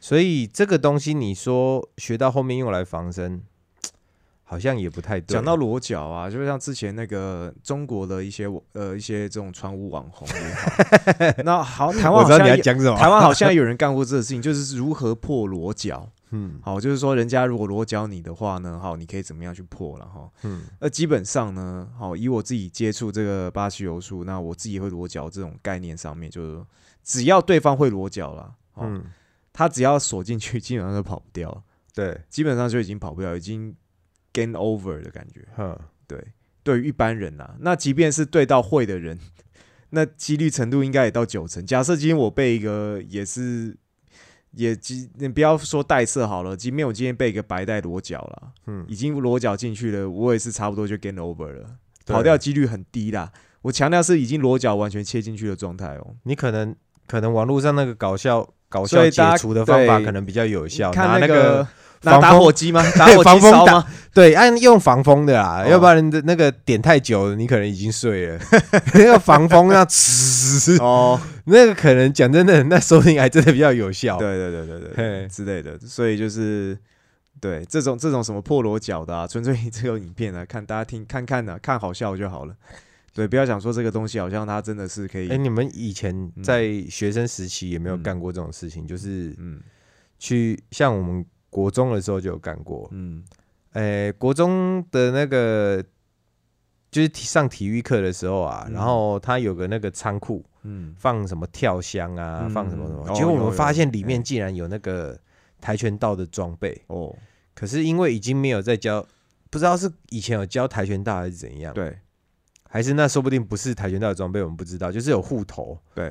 [0.00, 3.42] 所以这个东西你说学到后面用来防身，
[4.52, 5.32] 好像也不太对。
[5.34, 10.72] 讲到裸脚啊，就像之前那个中国的一些呃一些这种传武网红也好，
[11.42, 16.06] 那好，台湾好像讲什么，台湾好像有人干过这个事情，就是如何破裸脚。
[16.34, 20.30] 嗯好，就是说人家如果裸脚你的话呢，好，你可以怎么样去破了哈？
[20.42, 26.66] 嗯那基本上呢，好，以我自己接触这个巴西柔术，那我自己会裸脚这种概念上面，就是说
[27.02, 29.04] 只要对方会裸脚了，哦，嗯，
[29.52, 31.62] 他只要锁进去，基本上就跑不掉，
[31.94, 33.74] 对，基本上就已经跑不掉，已经
[34.32, 35.46] game over 的感觉。
[35.56, 36.18] 哼，对，
[36.62, 39.18] 对于一般人呐、那即便是对到会的人，
[39.90, 41.64] 那几率程度应该也到九成。
[41.66, 43.76] 假设今天我被一个也是。
[44.54, 51.64] 也即你不要说带色好了，即便我今天被一个白带裸脚了，嗯，已经裸脚进去了，我也是差不多就 gain over 了，
[52.04, 53.32] 跑掉几率很低啦。
[53.62, 56.16] 我强调是已经裸脚完全切进去的状态哦。
[56.24, 56.76] 你可能
[57.06, 61.66] 可能网络上那个搞笑搞笑解除的方法可能比较有效，看拿那个
[62.02, 62.82] 拿打防火机吗？
[62.96, 63.84] 打火机烧吗？
[64.12, 68.38] 对，按用防风的啦，哦要不然的那个点太久了，你可能已经睡了。
[68.94, 74.18] 那个防风要呲，哦，那个可能讲真的，那收听还真的比较有效。
[74.18, 76.76] 对对对对对嘿之类的，所以就是
[77.40, 82.54] 对这种这种什么破锣脚的啊，纯粹以这个影片来看，大家听看看的、看好笑就好了。
[83.14, 88.86] 对，不要想说这个东西好像它真的是可以，哎、你们以前在学生时期有没有干过这种事情？
[88.86, 89.60] 就是嗯
[90.18, 92.88] 去像我们国中的时候就有干过。
[92.92, 93.22] 嗯。
[93.72, 95.84] 哎、国中的那个
[96.90, 98.72] 就是上体育课的时候啊，嗯。
[98.72, 102.50] 然后他有个那个仓库，嗯，放什么跳箱啊，嗯。
[102.50, 105.18] 放什么什么，哦结果我们发现里面哎竟然有那个
[105.60, 106.82] 跆拳道的装备。
[106.86, 107.14] 哦，
[107.54, 109.06] 可是因为已经没有在教，
[109.50, 110.46] 不知道是以前有。
[110.46, 111.98] 教跆拳道还是怎样，对
[112.68, 116.10] 还是那说不定不是跆拳道的装备，我们不知道，就是有护头，对，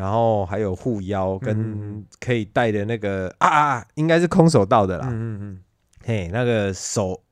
[0.00, 5.60] 然后还有护腰嗯嗯跟可以带的那个啊啊，应该是空手道的啦，嗯嗯
[6.02, 7.22] 嘿，那个手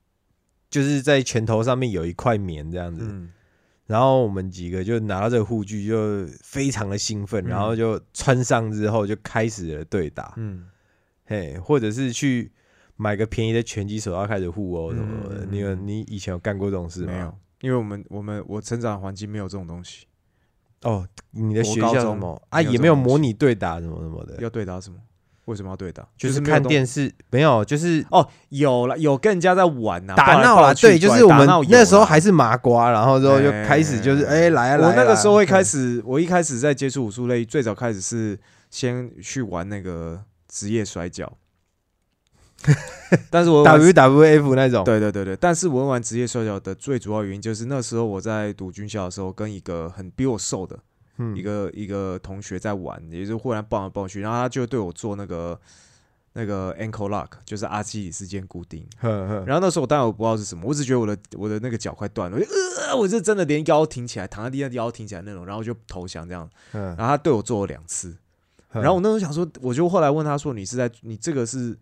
[0.68, 3.30] 就是在拳头上面有一块棉这样子，嗯。
[3.86, 7.48] 然后我们几个就拿到这个护具，就非常的兴奋，嗯。
[7.48, 10.66] 然后就穿上之后就开始了对打，嗯，
[11.24, 12.52] 嘿，或者是去
[12.96, 15.46] 买个便宜的拳击手套开始互殴什么的。
[15.46, 17.12] 嗯你有你以前有干过这种事吗？
[17.12, 20.04] 没有，因为我们我们我成长环境没有这种东西，
[20.82, 24.96] 哦，你的学校什么啊也没有模拟对打什么什么的，要对打什么？
[25.46, 26.06] 为什么要对打？
[26.16, 30.56] 就是看电视没有，就是哦，有了，有跟人家在玩呐、啊，打闹啦。
[30.56, 34.88] 抱来抱去对，就是我们那时候还是麻瓜，然后之后就开始就是哎哎来啊来啊。
[34.90, 38.38] 我那个时候会开始始，我一开始在接触武术类，最早开始是
[38.70, 41.32] 先去玩那个职业摔跤，
[43.30, 50.78] 但是我 WWF 那种，对对对对，但是我玩职业摔跤的最主要原因就是那时候我在读军校的时候，跟一个很比我瘦的
[51.18, 51.36] 嗯。
[51.36, 55.58] 一个一个同学在玩，也就是忽然抱来抱去，然后他就对我做那个
[56.34, 58.86] 那个 ankle lock，就是阿基里斯腱固定。
[59.00, 62.46] 呵呵，然后那时候我当然我不知道是什么，我只觉得我的我的那个脚快断了，我就
[62.88, 66.48] 呃，我是真的连腰挺起来，躺在地上腰挺起来那种，然后就投降这样。
[66.72, 68.16] 嗯然后他对我做了两次，
[68.70, 71.76] 然然后我那时候想说，我就后来问他说：“你是在你这个是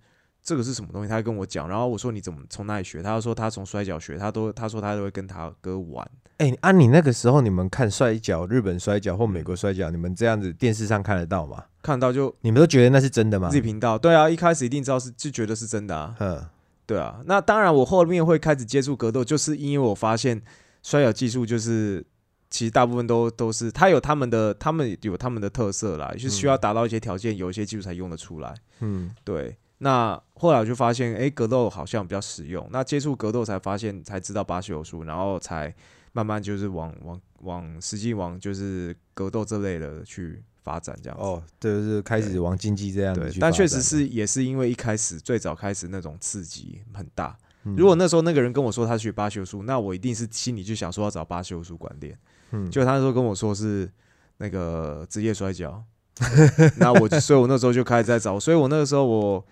[0.47, 6.09] 这个是什么东西？”他就跟我讲，然后我说：“你怎么从哪里学？”他就说他从摔跤学，他都他说他都会跟他哥玩。
[6.39, 11.65] 哎，按你那个时候你们看摔跤，日本摔跤或美国摔跤，你们这样子电视上看得到吗？
[11.83, 13.61] 看到就你们都觉得那是真的吗自己？
[13.61, 16.47] 频道，对啊，一开始一定知道是就觉得是真的啊，嗯
[16.85, 17.21] 对啊。
[17.25, 20.41] 那当然，我后面会开始接触格斗，就是因为我发现
[20.83, 22.05] 摔跤技术就是
[22.51, 28.55] 其实大部分都都是他有他们的他们有他们的特色啦，就是需要达到一些条件，有一些技术才用得出来。
[28.81, 32.69] 嗯对，那后来我就发现，哎、格斗好像比较实用。
[32.71, 35.75] 那接触格斗才发现，才知道巴西柔术，然后才
[36.13, 41.25] 慢慢就是往往往实际往就是格斗这类的去发展这样子。
[41.25, 47.37] 哦，就是开始往竞技这样子去，对但确实是也是因为一开始最早开始那种刺激很大。
[47.65, 52.17] 嗯如果那时候那个人跟我说他学巴西柔术，那我一定是心里就想说要找巴西柔术馆练。
[52.53, 53.91] 嗯就他那时候跟我说是
[54.37, 55.83] 那个职业摔跤，
[56.79, 59.45] 那我所以我那时候就开始在找，所以我那个时候我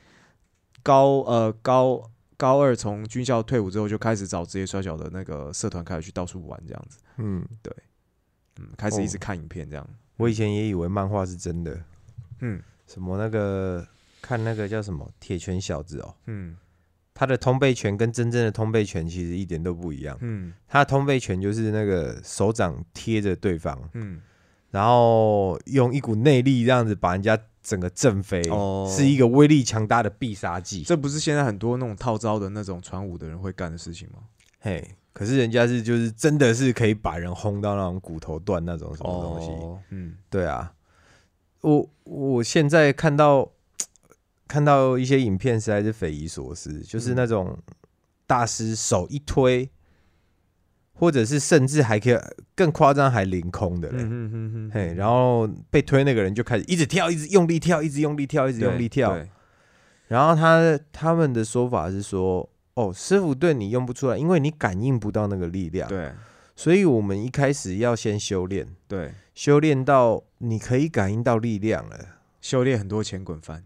[0.85, 7.75] 高呃高高二从军校退伍之后就开始找职业摔角的那个社团开始去到处玩这样子，嗯，对
[8.61, 9.21] 嗯，开始一直哦。
[9.21, 11.81] 看影片这样，我以前也以为漫画是真的，
[12.41, 12.63] 嗯。
[12.87, 13.85] 什么那个
[14.21, 16.57] 看那个叫什么铁拳小子哦，嗯。
[17.15, 20.19] 他的通背拳跟真正的通背拳其实一点都不一样。
[20.21, 20.53] 嗯。
[20.69, 24.21] 他的通背拳就是那个手掌贴着对方，嗯，
[24.71, 30.83] 然后用一股内力这样子把人家整个震飞，哦是一个威力强大的必杀技。
[30.83, 34.19] 这不是现在很多那种套招的那种传武的人会干的事情吗？
[34.61, 39.49] 嘿，可是人家是就是真的是可以把人轰到那种骨头断那种什么东西。
[39.51, 40.75] 哦，嗯对啊，
[41.63, 43.51] 我我现在看到
[44.47, 47.59] 看到一些影片，实在是匪夷所思，就是嗯那种
[48.27, 49.71] 大师手一推，
[50.95, 52.19] 或者是甚至还可以
[52.55, 54.71] 更夸张，还凌空的嘞。
[54.73, 59.13] 嘿，然后被推那个人就开始一直跳，一直用力跳，一直用力跳，一直用力跳。
[59.13, 59.29] 对
[60.09, 65.89] 然后他他们的说法是说，哦，师傅对你用不出来，因为你感应不到那个力量。
[65.89, 66.13] 对
[66.57, 71.99] 所以我们一开始要先修炼，对，修炼到你可以感应到力量了。
[72.41, 73.65] 修炼很多钱滚翻，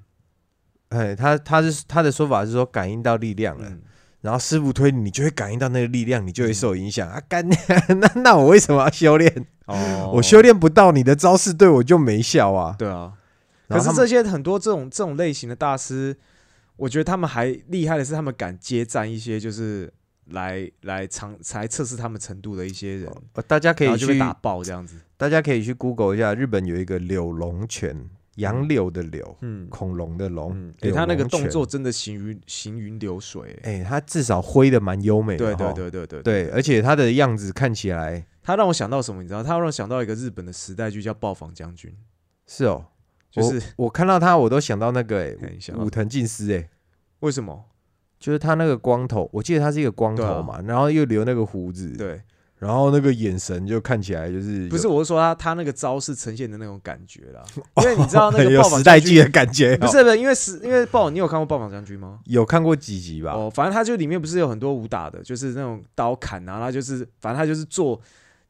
[0.91, 3.83] 哎，他他是他的说法是说感应到力量了，嗯，
[4.21, 7.23] 然后师傅推你，你就会感应到那个力量，你就会受影响、啊。
[7.29, 7.49] 干，
[8.01, 9.47] 那那我为什么要修炼？
[9.66, 12.75] 哦 我修炼不到，你的招式对我就没效啊。
[12.79, 13.12] 对啊，
[13.69, 16.16] 可是这些很多这种这种类型的大师，
[16.77, 19.93] 我觉得他们还厉害的是，他们敢接战一些就是
[20.31, 24.97] 来来尝来测试他们程度的一些人，呃大家可以去打爆这样子。
[25.16, 28.09] 大家可以去 Google 一下，日本有一个柳龙拳，
[28.39, 29.68] 杨柳的柳，嗯。
[29.68, 39.22] 恐龙的龙嗯，，诶柳他那个动作，真的行云行云流水、诶哎，他至少挥的蛮优美的，对对齁对对对对，而且他的样子看起来他让我想到什么？
[39.22, 39.43] 你知道？
[39.43, 41.95] 他让我想到一个日本的时代剧叫《暴坊将军。
[42.47, 42.86] 是哦，》，
[43.34, 45.84] 就是我我看到他，我都想到那个哎哎你想到。
[45.84, 46.68] 武藤进司哎。
[47.20, 47.64] 为什么？
[48.18, 52.20] 就是他那个光头，我记得他是一个光头嘛，然后又留那个胡子，，对，
[52.59, 57.43] 然后那个眼神就看起来就是不是，我是说他他那个招式呈现的那种感觉啦，
[57.83, 62.19] 因为你知道那个有暴坊将军时代剧的感觉，不是不是，因为是因为暴，你有看过《暴坊将军》吗？
[62.25, 63.33] 有看过几集吧？
[63.33, 68.01] 哦，反正他就里面不是有很多武打的，就是那种刀砍啊，然后就是反正他就是做，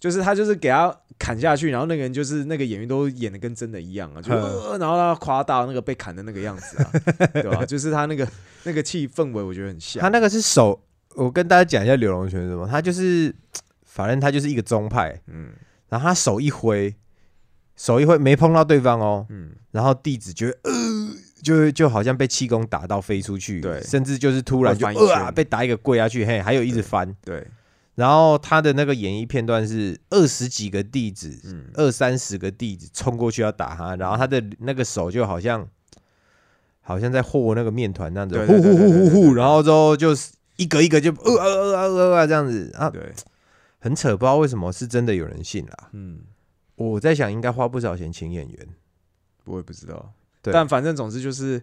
[0.00, 4.32] 就是他就是给他砍下去，然后那个人就是那个演员都演的跟真的一样啊，就、
[4.78, 6.90] 然后他夸大那个被砍的那个样子啊，
[7.34, 7.66] 对吧？
[7.66, 8.26] 就是他那个
[8.64, 10.00] 那个气氛围，我觉得很像。
[10.00, 10.80] 他那个是手，
[11.14, 13.34] 我跟大家讲一下柳龙拳是什么，他就是
[13.88, 15.50] 反正他就是一个宗派，嗯。
[15.88, 16.94] 然后他手一挥，
[17.74, 20.72] 手一挥没碰到对方哦，嗯，然后弟子就会呃，
[21.42, 23.82] 就就好像被气功打到飞出去，对。
[23.82, 27.46] 甚至就是突然就呃啊被打一个跪下去，嘿，还有一直翻，对，
[27.94, 35.66] 然后他的那个演绎片段是二十几个弟子，嗯，二三十个弟子冲过去要打他，然后他的那个手就好像
[36.82, 43.10] 好像在和那个面团那样子，呼呼呼呼呼，然后之后就是一个一个就呃呃呃呃呃这样子啊，对，
[43.78, 45.90] 很扯，不知道为什么是真的有人信啦。
[45.92, 46.20] 嗯，
[46.76, 48.68] 我在想，应该花不少钱请演员。
[49.44, 50.12] 我也不知道，
[50.42, 51.62] 对但反正总之就是，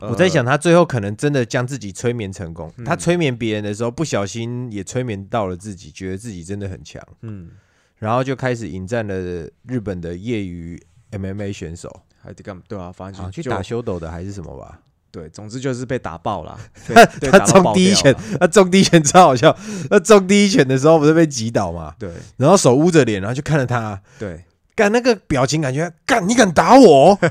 [0.00, 2.70] 呃我在想，他最后可能真的将自己催眠成功。
[2.76, 7.50] 嗯他催眠别人的时候，不小心也催眠到了自己，觉得自己真的很强，嗯，
[7.96, 10.78] 然后就开始迎战了日本的业余
[11.12, 14.82] MMA 选手，还得干对啊，反正去打修斗的还是什么吧。
[15.10, 16.58] 对，总之就是被打爆了，
[16.92, 19.56] 他打到爆中第一拳掉了，那中第一拳超好笑。
[19.88, 24.44] 他中第一拳的时候不是被击倒嘛，对然后手捂着脸，然后就看着他，对，
[24.74, 27.18] 干那个表情，感觉干你敢打我？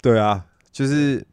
[0.00, 1.26] 对啊，就是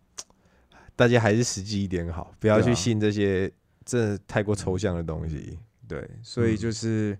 [0.95, 3.51] 大家还是实际一点好，不要去信这些
[3.85, 5.59] 这太过抽象的东西。
[5.87, 7.15] 对，所以嗯就是、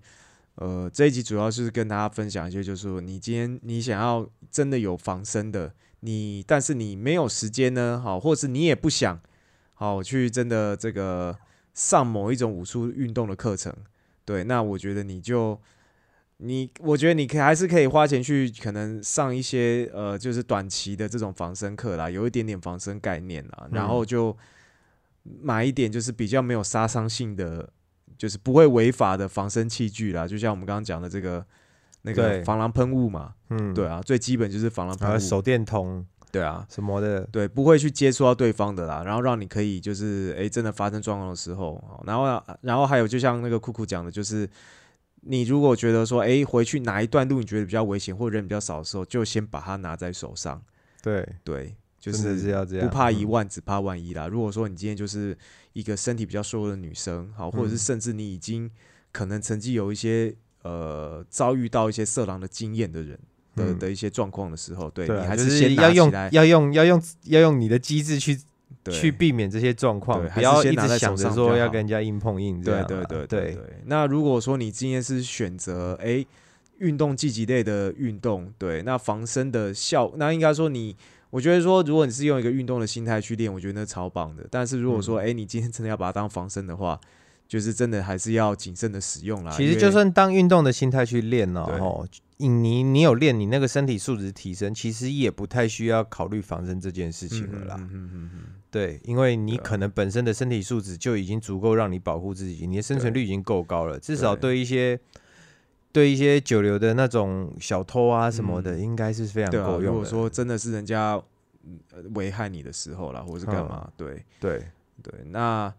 [0.56, 9.20] 呃，这一集主要是跟大家分享一些，就是说你今天你想要真的有防身的，你但是你没有时间呢，好，或是你也不想
[9.74, 11.38] 好去真的这个
[11.74, 13.74] 上某一种武术运动的课程，
[14.24, 15.60] 对，那我觉得你就。
[16.40, 24.36] 你我觉得你可以还是可以花钱去可能上一些呃，就是短期的这种防身课啦，有一点点防身概念啦，然嗯后就
[25.24, 27.70] 买一点就是比较没有杀伤性的
[28.18, 31.46] 就是不会违法的防身器具啦，就像我们刚刚讲的这个
[32.04, 36.06] 那个防狼喷雾嘛，嗯，对，啊，最基本就是防狼喷雾，手电筒。
[36.32, 44.50] 对啊，什么的，对，不会去接触到对方的啦，然后让你可以就是诶真的发生状况的时候，哦然后啊然后还有就像那个酷酷讲的，就是
[45.22, 50.62] 你如果觉得说诶回去哪一段路你觉得比较危险或人比较少的时候，就先把它拿在手上，
[51.02, 51.74] 对，对，
[52.12, 54.28] 就是是要这样，不怕一嗯万，只怕万一啦。
[54.28, 55.36] 如果说你今天就是
[55.74, 58.70] 一个身体比较瘦弱的女生，好，或者是嗯甚至你已经
[59.12, 60.32] 可能曾经有一些
[60.62, 63.18] 呃遭遇到一些色狼的经验的人
[63.56, 68.40] 的、嗯的一些状况的时候，对你还先拿要用，要用要用要用你的机制去
[68.92, 72.62] 去避免这些状况，不还要一直想着说要跟人家硬碰硬。
[72.62, 73.58] 对对对对。
[73.86, 76.24] 那如果说你今天是选择哎
[76.78, 80.96] 运动积极类的运动，对，那防身的效，那应该说你。
[81.36, 84.48] 我觉得说，如果你是用一个运动的心态去练，我觉得那超棒的。
[84.50, 86.98] 但是如果说，嗯诶，你今天真的要把它当防身的话，
[87.46, 89.52] 就是真的还是要谨慎的使用啦。
[89.52, 92.08] 其实就算当运动的心态去练呢、对哦，
[92.38, 97.76] 你你你有练，你那个身体素质提升，其实也不太需要考虑防身这件事情了啦。
[97.80, 104.98] 嗯嗯嗯嗯嗯对，因为你可能本身的身体素质就已经足够让你保护自己，你的生存率已经够高了，至少对对一些
[105.96, 110.02] 对一些九流的那种小偷啊什么的，嗯应该是非常对啊，如够用的。
[110.02, 111.14] 果说真的是人家
[111.64, 114.66] 嗯呃危害你的时候啦，或者是干嗯嘛，对对，
[115.02, 115.14] 对。
[115.30, 115.74] 那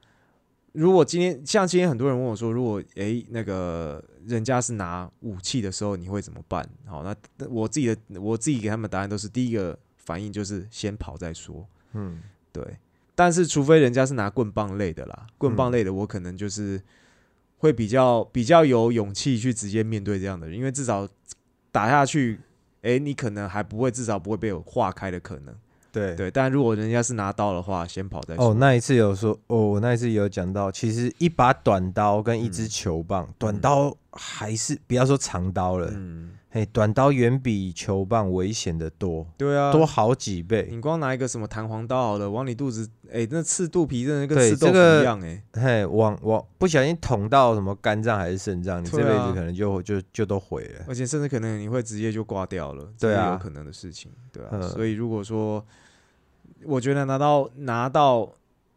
[0.73, 6.67] 如果今天像今天很多人问我说，如果诶那个人家是拿武器的时候，你会怎么办？
[6.87, 12.65] 好，那那我自己的我自己给他们答案都是第一个反应就是先跑再说，嗯，对。
[13.15, 16.81] 但是除非人家是拿棍棒类的啦，棍棒嗯类的我可能就是
[17.59, 21.09] 会比较比较有勇气去直接面对这样的人，因为至少
[21.73, 22.41] 打下去，
[22.83, 25.55] 诶，你可能还不会，至少不会被我化开的可能。
[25.93, 28.51] 对对，但如果人家是拿刀的话，先跑再说。
[28.51, 40.69] 哦，那一次有说，哦，我那一次有讲到，其实一把短刀跟一支嗯球棒，短刀还是不要说长刀了，嗯，嘿，短刀远比球棒危险的多，对啊，多好几倍。
[40.71, 50.85] 你光拿一个什么弹簧刀好了，往你肚子，哎、那刺肚皮真的跟对刺豆腐一样、哎、嘿，往往不小心捅到什么肝脏还是肾脏，你这辈子可能就就就都毁了。
[50.89, 54.49] 而且甚至可能你会直接就挂掉了，对啊有可能的事情，对啊。
[54.53, 55.63] 嗯所以如果说，
[56.65, 58.33] 我觉得拿到拿到，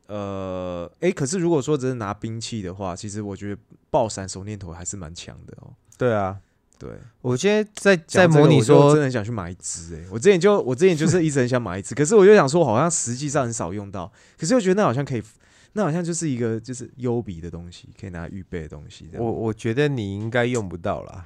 [0.07, 5.71] 呃，哎、可是如果说只是拿兵器的话，其实我觉得爆闪手念头还是蛮强的哦。
[5.97, 6.39] 对啊，
[6.79, 6.89] 对，
[7.21, 15.21] 我现在在在模拟说真的，很想去买一支哎、我之前就我之前就是一直很想买一支， 可是我就想说，好像实际上很少用到，可是又觉得那好像可以，
[15.73, 19.09] 那好像就是一个就是优比的东西，可以拿来预备的东西。
[19.13, 21.25] 我我觉得你应该用不到啦。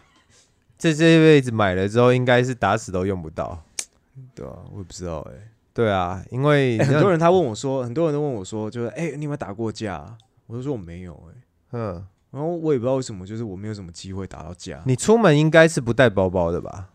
[0.77, 3.63] 这这辈子买了之后，应该是打死都用不到。
[4.35, 5.33] 对啊，我也不知道哎、
[5.73, 11.41] 对啊，因为欸很多人他问我说，很多人都问我说，就是哎、你有没有打过架啊、我就说我没有哎、
[11.71, 14.81] 嗯，然后我也不知道为什么，就是我没有什么机会打到架。
[14.87, 16.89] 你出门应该是不带包包的吧？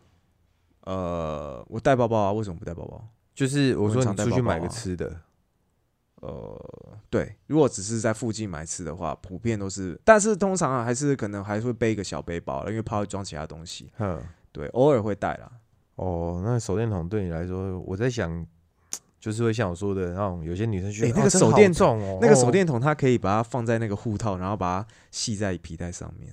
[0.80, 3.09] 呃，我带包包啊，为什么不带包包？
[3.34, 5.20] 就是我说你出去买个吃的，
[6.16, 13.93] 呃，对，如果只是在附近买吃的话，普遍都是，但是通常啊，还是可能还是会背一个小背包，因为怕会装其他东西。
[13.99, 14.20] 嗯，
[14.51, 15.49] 对，偶尔会带啦。
[15.95, 18.45] 哦，那手电筒对你来说，我在想，
[19.21, 26.33] 就是会像我说的那种，有些女生觉得、哎那个手电重哦，那个手哦电筒它可以把它放在那个护套，然后把它系在皮带上面，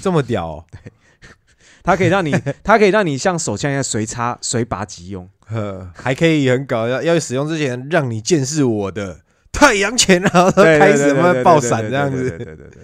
[0.00, 0.92] 这么屌、哦，对
[1.82, 2.32] 它可以让你，
[2.62, 5.28] 它可以让你像手枪一样随插随拔即用。
[5.46, 9.20] 呵，还可以很搞，要要使用之前让你见识我的
[9.50, 12.82] 太阳拳，然后对开始慢慢爆闪这样子，对对对对对。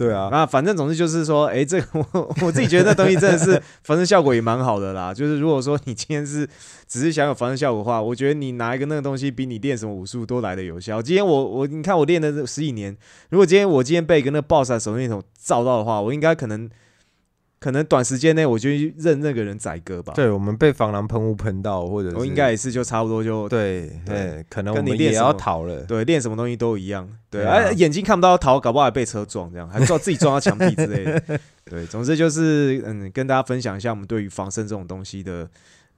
[0.00, 5.12] 对啊，那反正总之就是说，哎、这个 我我自己觉得那东西真的是 防身效果也蛮好的啦。
[5.12, 6.48] 就是如果说你今天是
[6.88, 11.02] 只是想有防身效果的话，我觉得你拿一个那个东西比你练什么武术都来的有效。
[11.02, 12.96] 今天我我你看我练了这十几年，
[13.28, 16.66] 如果今天我今天被一个那个 BOSS 手电筒照到的话，我应该可能
[17.60, 27.06] 可能短时间内我就认那个人宰割吧。，对我们被防狼喷雾喷到，或者应该也是就差不多就对对对，可能我们也要逃了，对，练什么东西都一样。
[27.28, 31.38] 对，对啊而、眼睛看不到逃，搞不好还被车撞，这样还撞 自己撞到墙壁之类的。
[31.66, 35.46] 对，总之就是嗯，跟大家分享一下我们对于防身这种东西的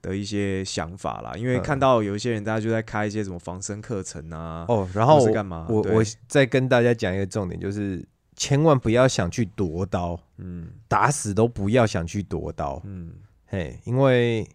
[0.01, 1.31] 的一些想法啦。
[1.37, 5.65] 因为嗯看到有一些人，大家就在开一些什么防身课程啊，哦，然后是干嘛？
[5.69, 8.05] 我我再跟大家讲一个重点，就是
[8.35, 10.69] 千万不要想去夺刀，嗯。
[10.87, 13.13] 打死都不要想去夺刀，嗯。
[13.45, 14.47] 嘿，因为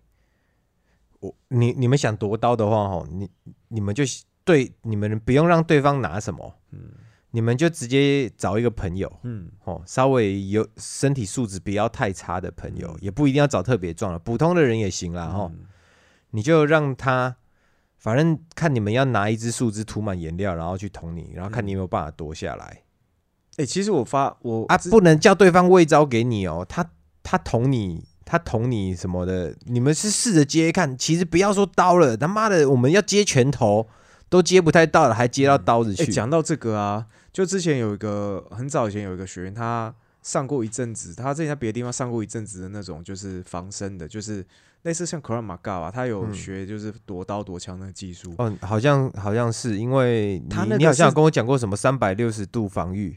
[1.20, 3.28] 我你你们想夺刀的话，哈，你
[3.68, 4.04] 你们就
[4.44, 6.90] 对你们不用让对方拿什么，嗯。
[7.30, 9.50] 你们就直接找一个朋友，嗯。
[9.64, 12.98] 哦，稍微有身体素质不要太差的朋友，嗯。
[13.02, 15.66] 也不一定要找特别壮的，普通的人也行啦，哈、嗯
[16.30, 17.36] 你就让他，
[17.96, 22.82] 反正看你们要拿一支树枝涂满颜料，然后去捅你，然后看你有没有办法夺下来、
[23.58, 26.90] 哎、其实我发我啊，不能叫对方喂招给你哦，他
[27.22, 28.04] 他捅你。
[28.30, 30.94] 他捅你什么的，你们是试着接看。
[30.98, 33.88] 其实不要说刀了，他妈的，我们要接拳头
[34.28, 36.12] 都接不太到了，还接到刀子哎，去。
[36.12, 44.44] 讲、到这个啊，就之前有一个很早以前有一个学员，他上过一阵子，他之前在别的地方上过一阵子的那种，就是防身的，就是
[44.82, 48.34] 类似像 Krav Maga 吧，他有嗯学就是夺刀夺枪的技术。
[48.36, 53.16] 哦，好像好像是因为你你好像有跟我讲过什么三百六十度防御，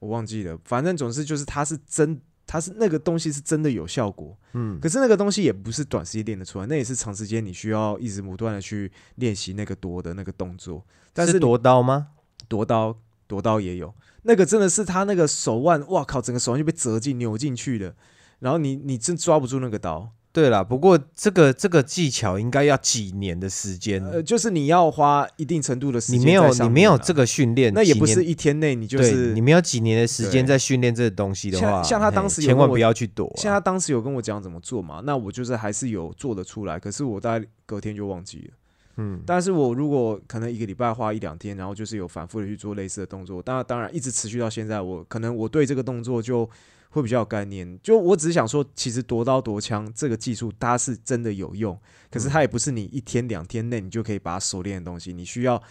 [0.00, 10.84] 我忘记了，反正总之就是它是真，它是那个东西是真的有效果，嗯，可是那个东西也不是短时间练得出来，那也是长时间你需要一直不断的去练习那个夺的那个动作。
[11.12, 12.08] 但是夺刀吗？
[12.48, 17.94] 夺刀夺刀也有，那个真的是他那个手腕，哇靠，整个手腕就被折进扭进去了，
[18.40, 38.54] 然后你你真抓不住那个刀，对啦，不过这个这个技巧应该要几年的时间，呃，就是你要花一定程度的时间你没有你没有这个训练，那也不是一天内你就是你没有几年的时间在训练这个东西的话，像像他嘿当时有千万不要去躲啊、像他当时有跟我讲怎么做嘛，那我就是还是有做得出来，可是我大概隔天就忘记了。
[38.96, 46.48] 嗯，但是我如果可能一个礼拜花一两天，然后就是有反复的去做类似的动作，当然当然一直持续到现在，我可能我对这个动作就
[46.90, 47.78] 会比较有概念。
[47.82, 51.76] 就我只是想说，其实夺刀夺枪这个技术它是真的有用，
[52.10, 55.62] 可是它也不是你一天两天内你就可以把它熟练的东西，你需要，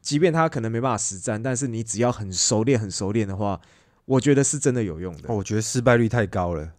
[0.00, 3.60] 即便它可能没办法实战，但是你只要很熟练很熟练的话，
[4.04, 5.28] 我觉得是真的有用的。
[5.28, 6.72] 哦我觉得失败率太高了。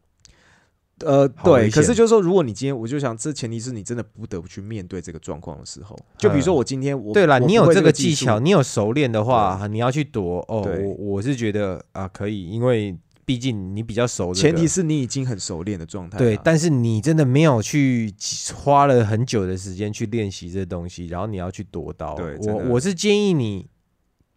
[0.99, 10.65] 呃，对，可是就是说，如果你今天，我就想，这前提是你真的不得不去面对这个状况的时候，就比如说我今天我对了，你有这个技术个技巧，你有熟练的话，你要去躲哦。
[10.81, 14.47] 我我是觉得啊，可以，因为毕竟你比较熟、这个。
[14.49, 16.19] 前提是你已经很熟练的状态啊。
[16.19, 18.13] 对，但是你真的没有去
[18.53, 22.13] 花了很久的时间去练习这东西，然后你要去夺刀。
[22.15, 23.67] 对我我是建议你，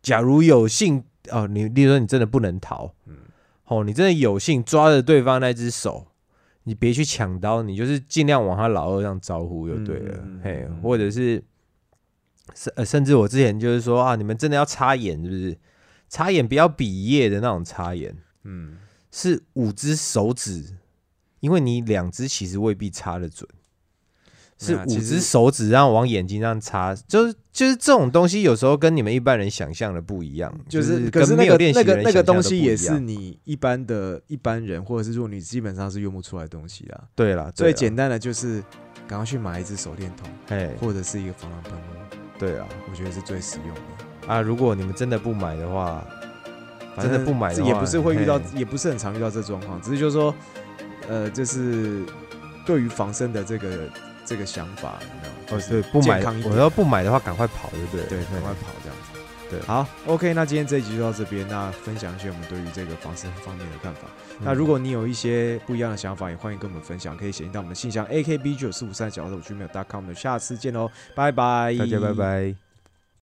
[0.01, 3.17] 假如有幸哦，你例如说你真的不能逃，嗯
[3.67, 6.07] 哦，你真的有幸抓着对方那只手，
[6.65, 11.45] 你别去抢刀，你就是尽量往他老二上招呼就对了，嘿嗯，或者是
[12.55, 15.59] 甚呃甚至我之前就是说啊，你们真的要插眼是不是？
[16.11, 18.77] 插眼不要比耶的那种插眼，嗯，
[19.11, 20.77] 是五只手指，
[21.41, 23.49] 因为你两只其实未必插得准，
[24.59, 37.05] 是五只手指然后往眼睛上插，就是就是这种东西有时候跟你们一般人想象的不一样，就是是可是那个那个那个东西也是你一般的一般人或者是弱女基本上是用不出来的东西啦。
[37.15, 38.63] 对啦，最简单的就是
[39.07, 42.67] 赶快去买一支手电筒哎，或者是一个防狼喷雾，对啊。
[42.91, 44.27] 我觉得是最实用的。
[44.27, 46.05] 啊，如果你们真的不买的话，
[47.01, 50.35] 真的不买的也不是会遇到，也不是很常遇到这状况，只是就是说，
[51.09, 52.05] 呃，就是
[52.67, 53.89] 对于防身的这个
[54.25, 55.39] 这个想法，你知道吗？
[55.51, 58.07] 哦对，不买我要不买的话，赶快跑，对不对？
[58.07, 59.19] 对，赶快跑这样子。
[59.51, 61.49] 对好，OK，那今天这一集就到这边。
[61.49, 64.03] 那分享一些我们对于这个防身方面的看法。
[64.41, 70.15] 那嗯如果你有一些不一样的想法，也欢迎跟我们分享，可以写信到我们的信箱 akb 九四五三小老鼠 gmail.com 的。
[70.15, 72.13] 下次见喽，拜拜，大家拜。
[72.13, 72.68] 拜。